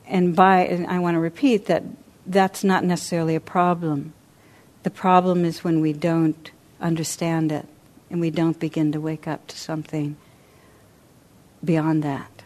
[0.06, 1.82] And by and I want to repeat that
[2.24, 4.14] that's not necessarily a problem.
[4.84, 6.48] The problem is when we don't
[6.80, 7.66] understand it
[8.08, 10.16] and we don't begin to wake up to something
[11.64, 12.44] beyond that.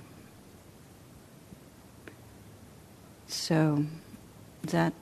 [3.26, 3.84] So,
[4.62, 4.94] does that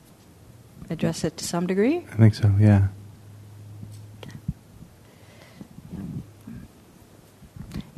[0.91, 1.99] address it to some degree?
[2.11, 2.89] I think so, yeah.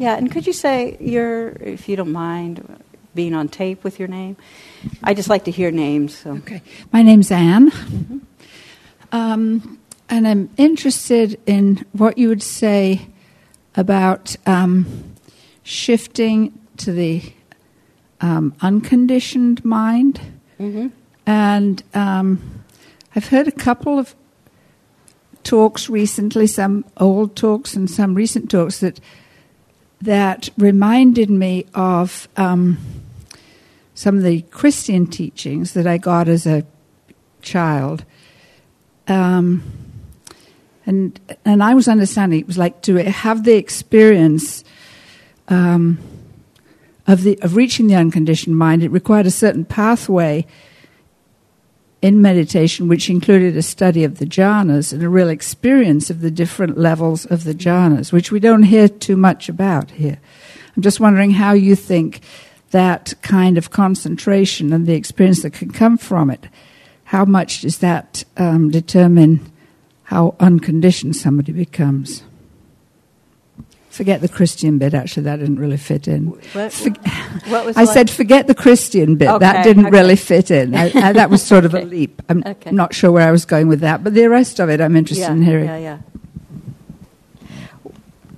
[0.01, 2.83] Yeah, and could you say your, if you don't mind,
[3.15, 4.39] being on tape with your name?
[5.05, 6.17] I just like to hear names.
[6.17, 6.31] So.
[6.37, 8.19] Okay, my name's Anne, mm-hmm.
[9.13, 9.79] um,
[10.09, 13.09] and I'm interested in what you would say
[13.77, 14.87] about um,
[15.65, 17.23] shifting to the
[18.23, 20.19] um, unconditioned mind.
[20.59, 20.89] Mm-hmm.
[21.27, 22.65] And um,
[23.15, 24.15] I've heard a couple of
[25.43, 28.99] talks recently, some old talks and some recent talks that
[30.03, 32.79] that reminded me of um,
[33.95, 36.65] some of the Christian teachings that I got as a
[37.43, 38.05] child.
[39.09, 39.63] Um,
[40.87, 44.65] and and I was understanding it was like to have the experience
[45.49, 45.99] um,
[47.07, 48.83] of the of reaching the unconditioned mind.
[48.83, 50.47] It required a certain pathway
[52.03, 56.31] in meditation, which included a study of the jhanas and a real experience of the
[56.31, 60.19] different levels of the jhanas, which we don't hear too much about here.
[60.77, 62.21] I'm just wondering how you think
[62.71, 66.47] that kind of concentration and the experience that can come from it,
[67.05, 69.53] how much does that um, determine
[70.05, 72.23] how unconditioned somebody becomes?
[73.91, 74.95] Forget the Christian bit.
[74.95, 76.27] Actually, that didn't really fit in.
[76.31, 76.91] What, For-
[77.51, 77.93] what was I what?
[77.93, 79.41] said, forget the Christian bit.
[79.41, 79.99] that didn't okay.
[79.99, 80.77] really fit in.
[80.77, 82.23] I, I, that was sort of a leap.
[82.29, 82.71] I'm Okay.
[82.71, 85.25] not sure where I was going with that, but the rest of it, I'm interested
[85.25, 85.67] yeah, in hearing.
[85.67, 85.99] Yeah, yeah.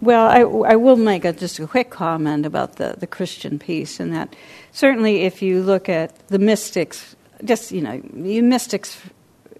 [0.00, 4.00] Well, I, I will make a, just a quick comment about the, the Christian piece,
[4.00, 4.34] and that
[4.72, 8.98] certainly if you look at the mystics, just, you know, you mystics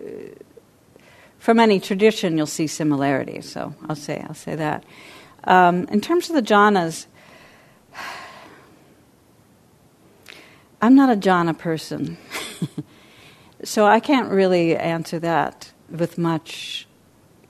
[0.01, 0.05] uh,
[1.39, 3.53] from any tradition, you'll see similarities.
[3.53, 4.85] So I'll say, I'll say that.
[5.45, 7.07] Um, in terms of the jhanas,
[10.81, 12.19] I'm not a jhana person.
[13.65, 16.87] so I can't really answer that with much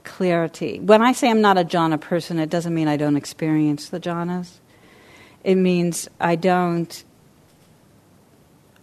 [0.05, 0.81] clarity.
[0.81, 4.01] When I say I'm not a jhana person, it doesn't mean I don't experience the
[4.01, 4.59] jhanas.
[5.45, 7.05] It means I don't.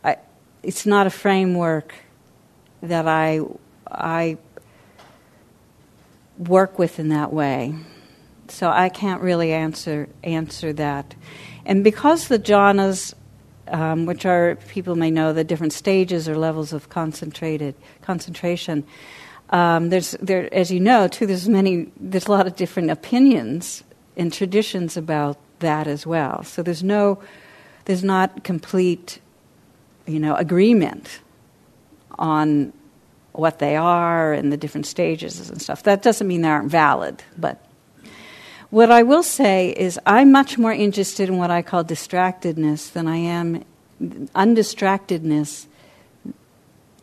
[0.03, 0.17] I,
[0.63, 1.93] it's not a framework
[2.81, 3.41] that I
[3.89, 4.37] I
[6.37, 7.75] work with in that way.
[8.51, 11.15] So I can't really answer answer that.
[11.65, 13.13] And because the jhanas,
[13.67, 18.85] um, which are people may know the different stages or levels of concentrated concentration,
[19.49, 21.25] um, there's there as you know too.
[21.25, 21.91] There's many.
[21.99, 23.83] There's a lot of different opinions
[24.17, 26.43] and traditions about that as well.
[26.43, 27.21] So there's no,
[27.85, 29.19] there's not complete,
[30.05, 31.21] you know, agreement
[32.17, 32.73] on
[33.31, 35.83] what they are and the different stages and stuff.
[35.83, 37.63] That doesn't mean they aren't valid, but
[38.69, 43.07] what I will say is I'm much more interested in what I call distractedness than
[43.07, 43.63] I am
[43.99, 45.65] undistractedness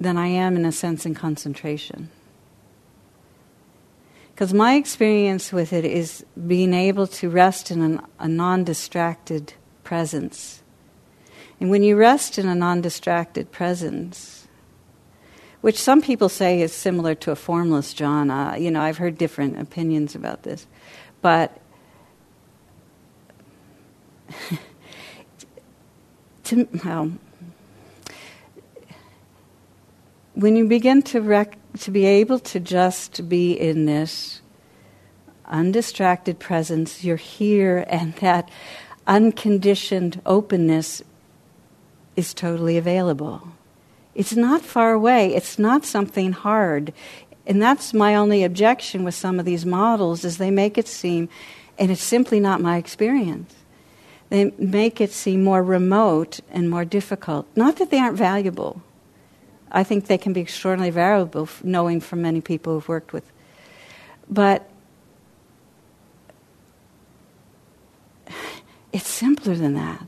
[0.01, 2.11] than I am in a sense in concentration.
[4.35, 9.55] Because my experience with it is being able to rest in an, a non distracted
[9.83, 10.63] presence.
[11.59, 14.47] And when you rest in a non distracted presence,
[15.63, 19.59] which some people say is similar to a formless jhana, you know, I've heard different
[19.59, 20.67] opinions about this.
[21.27, 21.59] But
[26.45, 27.11] to, well,
[30.35, 34.41] when you begin to rec- to be able to just be in this
[35.47, 38.49] undistracted presence, you're here, and that
[39.09, 41.03] unconditioned openness
[42.15, 43.49] is totally available.
[44.15, 45.35] It's not far away.
[45.35, 46.93] It's not something hard.
[47.47, 51.29] And that's my only objection with some of these models is they make it seem
[51.79, 53.55] and it's simply not my experience.
[54.29, 57.47] They make it seem more remote and more difficult.
[57.55, 58.83] Not that they aren't valuable.
[59.71, 63.31] I think they can be extraordinarily valuable, knowing from many people who've worked with.
[64.29, 64.69] But
[68.93, 70.07] it's simpler than that.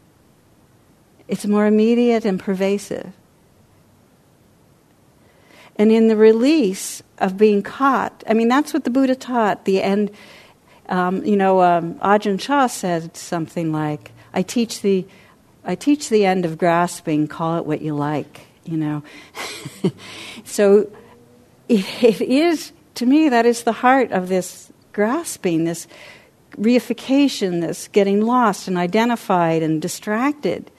[1.28, 3.12] It's more immediate and pervasive.
[5.78, 9.64] And in the release of being caught, I mean, that's what the Buddha taught.
[9.64, 10.10] The end,
[10.88, 15.06] um, you know, um, Ajahn Chah said something like, I teach, the,
[15.64, 19.04] I teach the end of grasping, call it what you like, you know.
[20.44, 20.90] so
[21.68, 25.86] it, it is, to me, that is the heart of this grasping, this
[26.56, 30.72] reification, this getting lost and identified and distracted.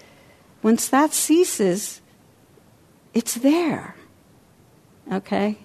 [0.62, 2.02] Once that ceases,
[3.14, 3.96] it's there.
[5.12, 5.58] Okay?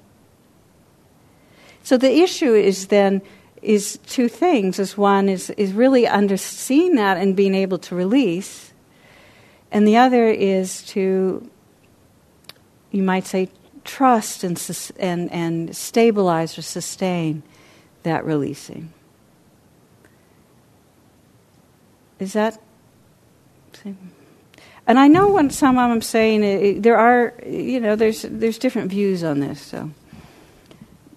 [1.82, 3.20] So the issue is then
[3.60, 4.78] is two things.
[4.78, 8.72] Is one is is really under seeing that and being able to release,
[9.70, 11.48] and the other is to
[12.90, 13.50] you might say
[13.84, 14.58] trust and
[14.98, 17.42] and and stabilize or sustain
[18.02, 18.92] that releasing.
[22.18, 22.60] Is that?
[24.86, 28.90] And I know when some I'm saying it, there are, you know, there's there's different
[28.90, 29.60] views on this.
[29.60, 29.90] So,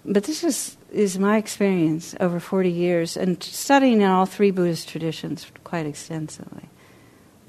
[0.04, 4.88] but this is is my experience over 40 years and studying in all three Buddhist
[4.88, 6.70] traditions quite extensively,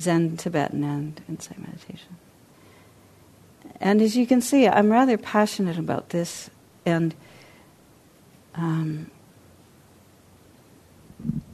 [0.02, 2.18] Zen, Tibetan, and insight meditation.
[3.80, 6.50] And as you can see, I'm rather passionate about this,
[6.86, 7.16] and
[8.56, 9.10] um,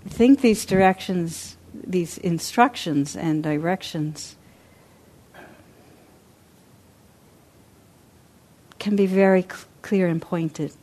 [0.10, 4.38] think these directions, these instructions and directions
[8.80, 10.74] can be very cl- clear and pointed.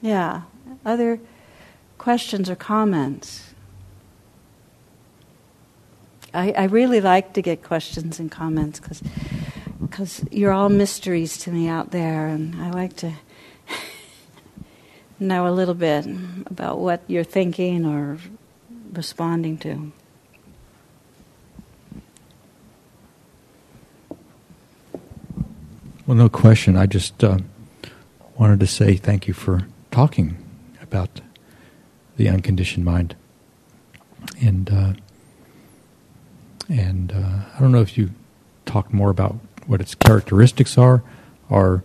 [0.00, 0.42] Yeah.
[0.84, 1.18] Other
[1.98, 3.54] questions or comments?
[6.34, 8.80] I, I really like to get questions and comments
[9.80, 13.12] because you're all mysteries to me out there, and I like to
[15.20, 16.06] know a little bit
[16.46, 18.18] about what you're thinking or
[18.92, 19.92] responding to.
[26.06, 26.76] Well, no question.
[26.76, 27.38] I just uh,
[28.36, 30.36] wanted to say thank you for talking
[30.82, 31.22] about
[32.18, 33.16] the unconditioned mind,
[34.38, 34.92] and uh,
[36.68, 38.10] and uh, I don't know if you
[38.66, 39.36] talk more about
[39.66, 41.02] what its characteristics are,
[41.48, 41.82] or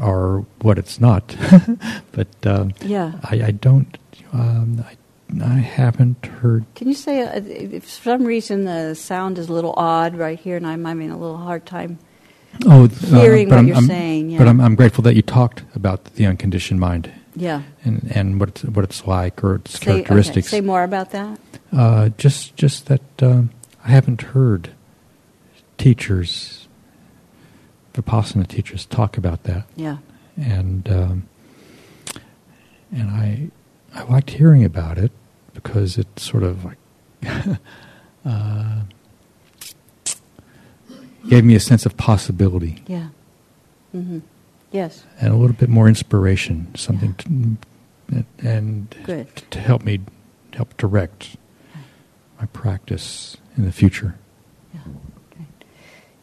[0.00, 1.34] or what it's not,
[2.12, 3.98] but um, yeah, I, I don't.
[4.32, 6.64] Um, I, I haven't heard.
[6.76, 10.38] Can you say, uh, if for some reason the sound is a little odd right
[10.38, 11.98] here, and I'm having a little hard time
[12.66, 14.38] Oh, hearing but what I'm, you're I'm- saying, yeah.
[14.38, 17.62] But I'm, I'm grateful that you talked about the unconditioned mind Yeah.
[17.84, 20.48] and, and what it's, what it's like or its Say, okay, characteristics.
[20.48, 21.38] say more about that.
[21.72, 23.50] Uh, just just that um,
[23.84, 24.70] I haven't heard
[25.76, 26.66] teachers,
[27.94, 29.98] vipassana teachers, talk about that, Yeah.
[30.36, 31.28] and um,
[32.90, 33.50] and I
[33.94, 35.12] I liked hearing about it
[35.52, 36.78] because it sort of like
[38.24, 38.80] uh,
[41.28, 43.08] gave me a sense of possibility Yeah.
[43.92, 44.18] hmm
[44.70, 45.04] Yes.
[45.20, 47.56] and a little bit more inspiration, something to,
[48.46, 49.28] and Good.
[49.50, 50.00] to help me
[50.52, 51.36] help direct
[52.38, 54.14] my practice in the future.
[54.74, 54.80] Yeah.
[55.32, 55.44] Okay.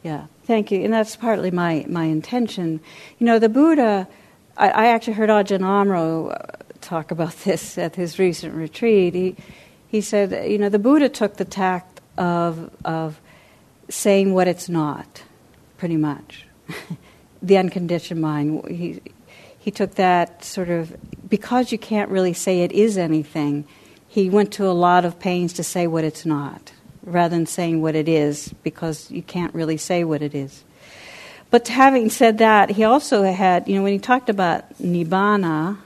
[0.04, 0.26] Yeah.
[0.46, 0.84] Thank you.
[0.84, 2.80] And that's partly my, my intention.
[3.20, 4.08] You know, the Buddha,
[4.58, 9.14] I, I actually heard Ajahn Amaro uh, talk about this at his recent retreat.
[9.16, 9.36] He,
[9.88, 13.20] he said, you know, the Buddha took the tact of, of
[13.90, 15.24] saying what it's not,
[15.78, 16.46] pretty much.
[17.42, 18.68] the unconditioned mind.
[18.68, 19.02] He,
[19.60, 20.96] he took that sort of,
[21.30, 23.66] because you can't really say it is anything,
[24.08, 26.72] he went to a lot of pains to say what it's not,
[27.04, 30.64] rather than saying what it is, because you can't really say what it is.
[31.52, 35.78] But having said that, he also had, you know, when he talked about nibbana,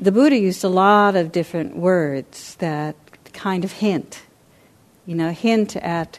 [0.00, 2.96] the Buddha used a lot of different words that
[3.32, 4.22] kind of hint,
[5.06, 6.18] you know, hint at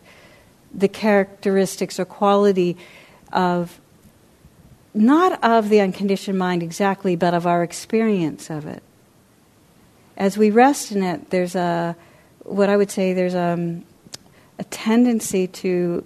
[0.74, 2.78] the characteristics or quality
[3.32, 3.80] of
[4.94, 8.84] not of the unconditioned mind exactly, but of our experience of it.
[10.18, 11.96] As we rest in it, there's a,
[12.44, 13.82] what I would say, there's a,
[14.58, 16.04] a tendency to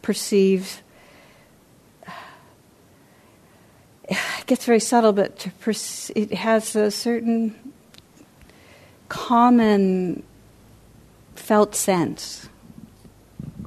[0.00, 0.82] perceive.
[4.08, 7.72] It gets very subtle, but perce- it has a certain
[9.08, 10.22] common
[11.36, 12.48] felt sense.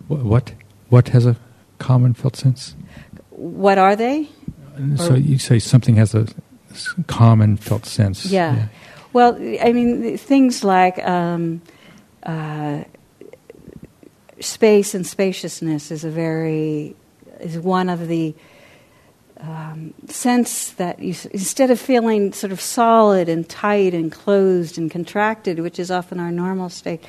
[0.07, 0.53] Wh- What
[0.89, 1.35] what has a
[1.79, 2.75] common felt sense?
[3.31, 4.27] What are they?
[4.97, 6.25] So Or- you say something has a
[7.07, 8.25] common felt sense.
[8.25, 8.67] Yeah.
[9.13, 11.61] Well, I mean, things like um,
[12.23, 12.83] uh,
[14.41, 16.95] space and spaciousness is a very
[17.39, 18.33] is one of the
[19.39, 24.89] um, sense that you, instead of feeling sort of solid and tight and closed and
[24.91, 27.03] contracted, which is often our normal state,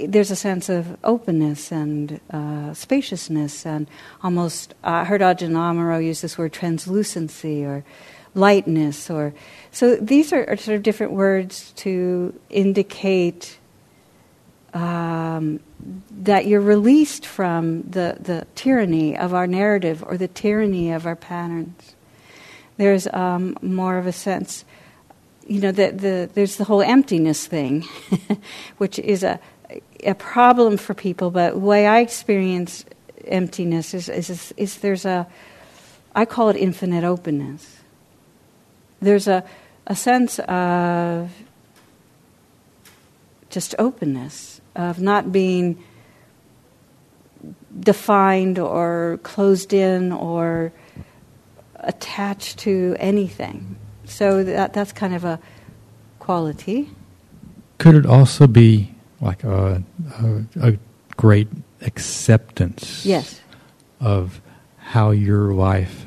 [0.00, 3.86] there's a sense of openness and uh, spaciousness and
[4.22, 4.74] almost.
[4.84, 7.84] I heard Ajahn Amaro use this word translucency or
[8.34, 9.32] lightness or
[9.70, 13.58] so these are, are sort of different words to indicate
[14.74, 15.60] um,
[16.10, 21.16] that you're released from the, the tyranny of our narrative or the tyranny of our
[21.16, 21.94] patterns.
[22.76, 24.66] There's um, more of a sense,
[25.46, 27.86] you know, that the, there's the whole emptiness thing,
[28.78, 29.40] which is a,
[30.00, 32.84] a problem for people, but the way I experience
[33.24, 35.26] emptiness is, is, is there's a,
[36.14, 37.80] I call it infinite openness.
[39.00, 39.44] There's a,
[39.86, 41.30] a sense of
[43.50, 45.82] just openness, of not being
[47.78, 50.72] defined or closed in or
[51.80, 53.76] attached to anything.
[54.04, 55.38] So that, that's kind of a
[56.18, 56.90] quality.
[57.78, 59.82] Could it also be like a,
[60.20, 60.78] a, a
[61.16, 61.48] great
[61.82, 63.40] acceptance Yes,
[64.00, 64.40] of
[64.78, 66.06] how your life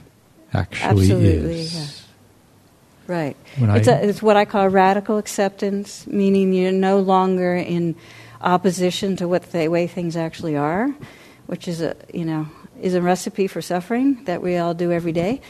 [0.53, 1.75] actually Absolutely, is?
[1.75, 3.13] yeah.
[3.13, 3.35] right.
[3.57, 7.95] When It's, I- a, it's what I call radical acceptance, meaning you're no longer in
[8.41, 10.89] opposition to what the way things actually are,
[11.47, 12.47] which is a you know
[12.81, 15.41] is a recipe for suffering that we all do every day.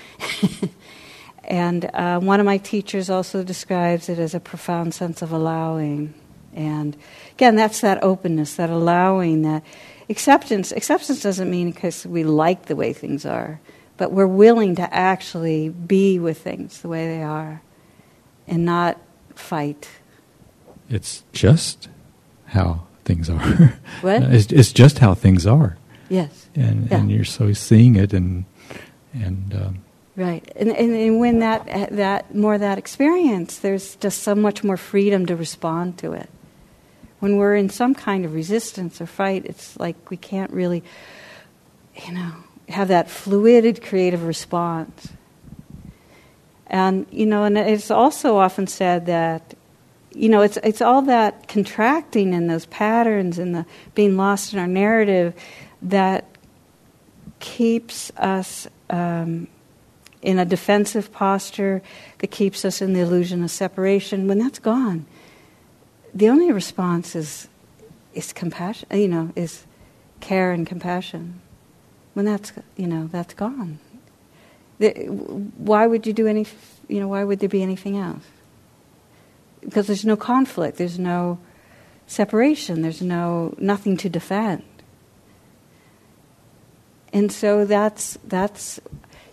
[1.43, 6.14] and uh, one of my teachers also describes it as a profound sense of allowing.
[6.55, 6.97] And
[7.31, 9.63] again, that's that openness, that allowing, that
[10.09, 10.71] acceptance.
[10.71, 13.59] Acceptance doesn't mean because we like the way things are,
[13.97, 17.61] but we're willing to actually be with things the way they are
[18.47, 18.97] and not
[19.35, 19.89] fight.
[20.89, 21.87] It's just
[22.47, 23.79] how things are.
[24.01, 24.23] What?
[24.23, 25.77] it's, it's just how things are.
[26.09, 26.49] Yes.
[26.55, 26.97] And, Yeah.
[26.97, 28.45] and you're so seeing it and,
[29.13, 29.83] and um,
[30.15, 34.75] Right, and, and, and when that that more that experience, there's just so much more
[34.75, 36.29] freedom to respond to it.
[37.20, 40.84] When we're in some kind of resistance or fight, it's like we can't really,
[42.05, 42.32] you know,
[42.70, 45.09] have that fluid, creative response.
[46.67, 49.55] And you know, and it's also often said that,
[50.13, 53.65] you know, it's it's all that contracting and those patterns and the
[53.95, 55.34] being lost in our narrative
[55.82, 56.26] that
[57.39, 58.67] keeps us.
[58.89, 59.47] Um,
[60.22, 61.82] in a defensive posture
[62.20, 65.05] that keeps us in the illusion of separation, when that's gone,
[66.20, 67.47] the only response is,
[68.13, 69.65] is compassion, you know, is
[70.20, 71.41] care and compassion.
[72.13, 73.80] When that's, you know, that's gone.
[74.80, 76.45] The, why would you do any,
[76.88, 78.24] you know, why would there be anything else?
[79.61, 81.39] Because there's no conflict, there's no
[82.07, 84.63] separation, there's no, nothing to defend.
[87.13, 88.80] And so that's, that's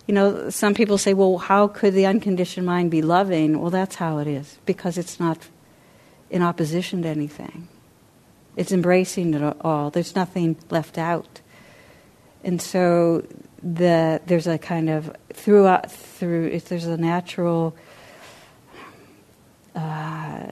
[0.07, 3.61] you know, some people say, well, how could the unconditioned mind be loving?
[3.61, 5.49] Well, that's how it is, because it's not
[6.31, 7.69] in opposition to anything.
[8.57, 9.91] It's embracing it all.
[9.91, 11.41] There's nothing left out.
[12.43, 13.27] And so
[13.63, 17.77] the, there's a kind of, throughout, through, if there's a natural,
[19.75, 20.47] uh,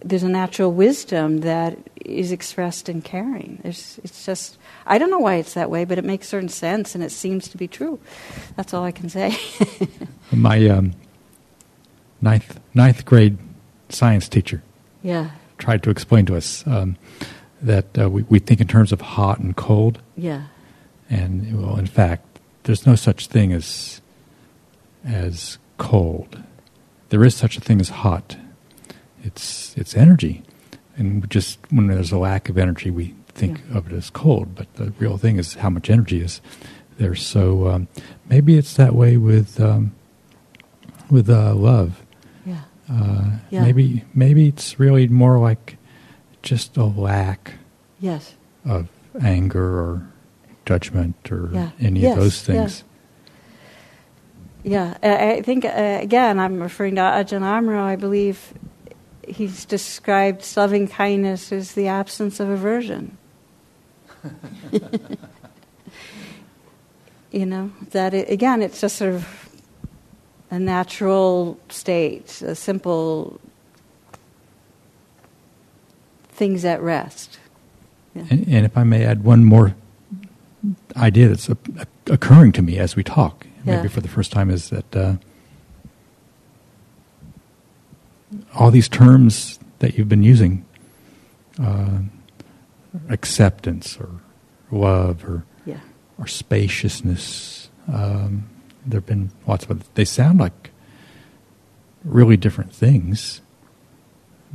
[0.00, 3.60] there's a natural wisdom that is expressed in caring.
[3.62, 6.94] There's, it's just, I don't know why it's that way, but it makes certain sense
[6.94, 7.98] and it seems to be true.
[8.56, 9.38] That's all I can say.
[10.32, 10.92] my um,
[12.20, 13.38] ninth, ninth grade
[13.92, 14.62] science teacher
[15.02, 16.96] yeah, tried to explain to us um,
[17.62, 20.00] that uh, we, we think in terms of hot and cold.
[20.16, 20.44] yeah,
[21.08, 22.24] And, well, in fact,
[22.64, 24.00] there's no such thing as,
[25.04, 26.42] as cold.
[27.08, 28.36] There is such a thing as hot.
[29.24, 30.42] It's, it's energy.
[30.96, 33.78] And just when there's a lack of energy, we think Yeah.
[33.78, 34.54] of it as cold.
[34.54, 36.40] But the real thing is how much energy is
[36.98, 37.14] there.
[37.14, 37.88] So um,
[38.28, 39.92] maybe it's that way with um,
[41.10, 42.02] with uh, love.
[42.90, 43.62] Yeah, Uh, Yeah.
[43.64, 45.76] Maybe maybe it's really more like
[46.42, 47.52] just a lack
[48.00, 48.34] yes,
[48.64, 48.88] of
[49.22, 50.02] anger or
[50.66, 51.70] judgment or Yeah.
[51.80, 52.84] any Yes, of those things.
[54.64, 54.94] yeah.
[55.02, 57.80] I I think, uh, again, I'm referring to Ajahn Amaro.
[57.82, 58.52] I believe
[59.26, 63.16] he's described loving kindness as the absence of aversion.
[67.30, 69.49] you know, that it, again, it's just sort of
[70.50, 73.40] a natural state, a simple
[76.32, 77.38] things at rest.
[78.14, 78.24] Yeah.
[78.30, 79.74] And, and if I may add one more
[80.96, 81.54] idea that's uh,
[82.06, 83.76] occurring to me as we talk, Yeah.
[83.76, 85.16] maybe for the first time, is that uh,
[88.54, 90.64] all these terms that you've been using,
[91.62, 92.00] uh,
[93.08, 94.08] acceptance or
[94.70, 95.78] love or, Yeah.
[96.18, 98.49] or spaciousness, um,
[98.86, 99.92] there have been lots of.
[99.94, 100.70] They sound like
[102.04, 103.40] really different things,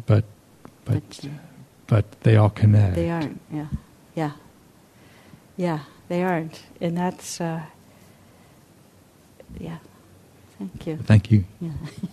[0.05, 0.23] but
[0.85, 1.29] but But-
[1.87, 2.95] but they all connect.
[2.95, 3.39] They aren't.
[3.51, 3.67] Yeah,
[4.15, 4.31] yeah,
[5.57, 5.79] yeah.
[6.07, 7.61] They aren't, and that's uh,
[9.59, 9.77] yeah.
[10.57, 10.97] Thank you.
[10.97, 11.45] Thank you.
[11.59, 11.71] Yeah.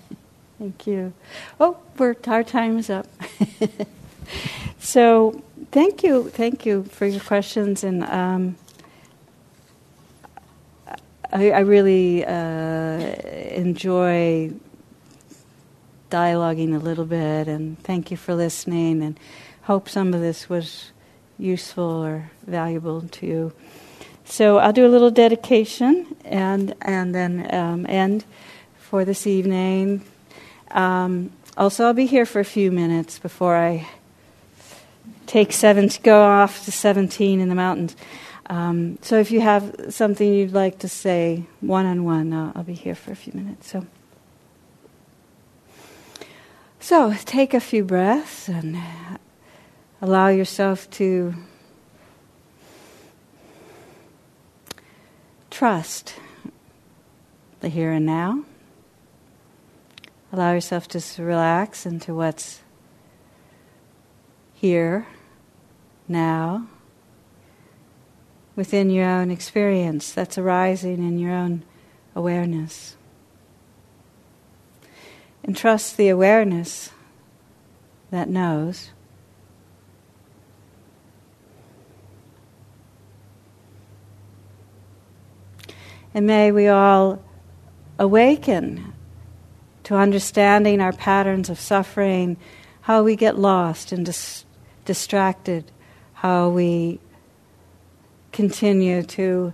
[0.59, 1.13] Thank you.
[1.59, 3.07] Oh, we're our time is up.
[4.79, 5.43] so
[5.73, 8.57] thank you, thank you for your questions, and um,
[11.33, 12.99] I, I really uh,
[13.55, 14.53] enjoy
[16.11, 19.19] dialoguing a little bit, and thank you for listening, and
[19.63, 20.93] hope some of this was
[21.39, 23.53] useful or valuable to you.
[24.25, 28.25] So I'll do a little dedication and and then um, end
[28.79, 30.03] for this evening.
[30.71, 33.89] Um, also, I'll be here for a few minutes before I
[35.27, 37.97] take seven to go off to seventeen in the mountains.
[38.53, 42.75] Um, so if you have something you'd like to say one on one, I'll be
[42.75, 43.71] here for a few minutes.
[43.71, 43.87] So.
[46.79, 48.77] So take a few breaths and
[50.03, 51.33] allow yourself to
[55.51, 56.17] trust
[57.61, 58.45] the here and now.
[60.31, 62.61] Allow yourself to relax into what's
[64.53, 65.07] here,
[66.07, 66.67] now.
[68.55, 71.63] Within your own experience that's arising in your own
[72.15, 72.97] awareness.
[75.45, 76.91] And trust the awareness
[78.11, 78.91] that knows.
[86.15, 87.23] And may we all
[87.99, 88.93] awaken
[89.85, 92.37] to understanding our patterns of suffering,
[92.83, 94.45] how we get lost and dis-
[94.85, 95.71] distracted,
[96.15, 97.01] how we
[98.33, 99.53] continue to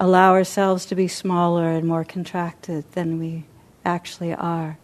[0.00, 3.44] allow ourselves to be smaller and more contracted than we
[3.84, 4.78] actually are.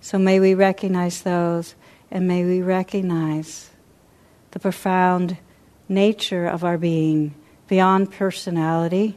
[0.00, 1.74] So may we recognize those
[2.10, 3.70] and may we recognize
[4.50, 5.38] the profound
[5.88, 7.34] nature of our being
[7.68, 9.16] beyond personality,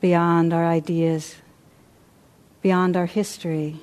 [0.00, 1.36] beyond our ideas,
[2.62, 3.80] beyond our history.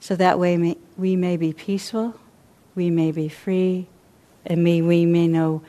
[0.00, 2.14] So that way we may be peaceful,
[2.74, 3.86] we may be free,
[4.44, 5.62] and may, we may know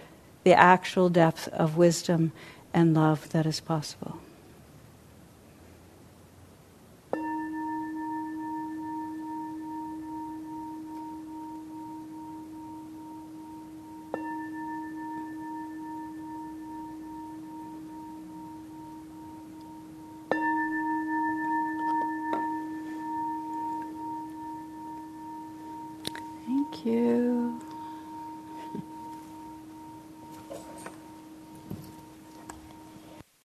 [0.46, 2.32] the actual depth of wisdom
[2.74, 4.20] and love that is possible.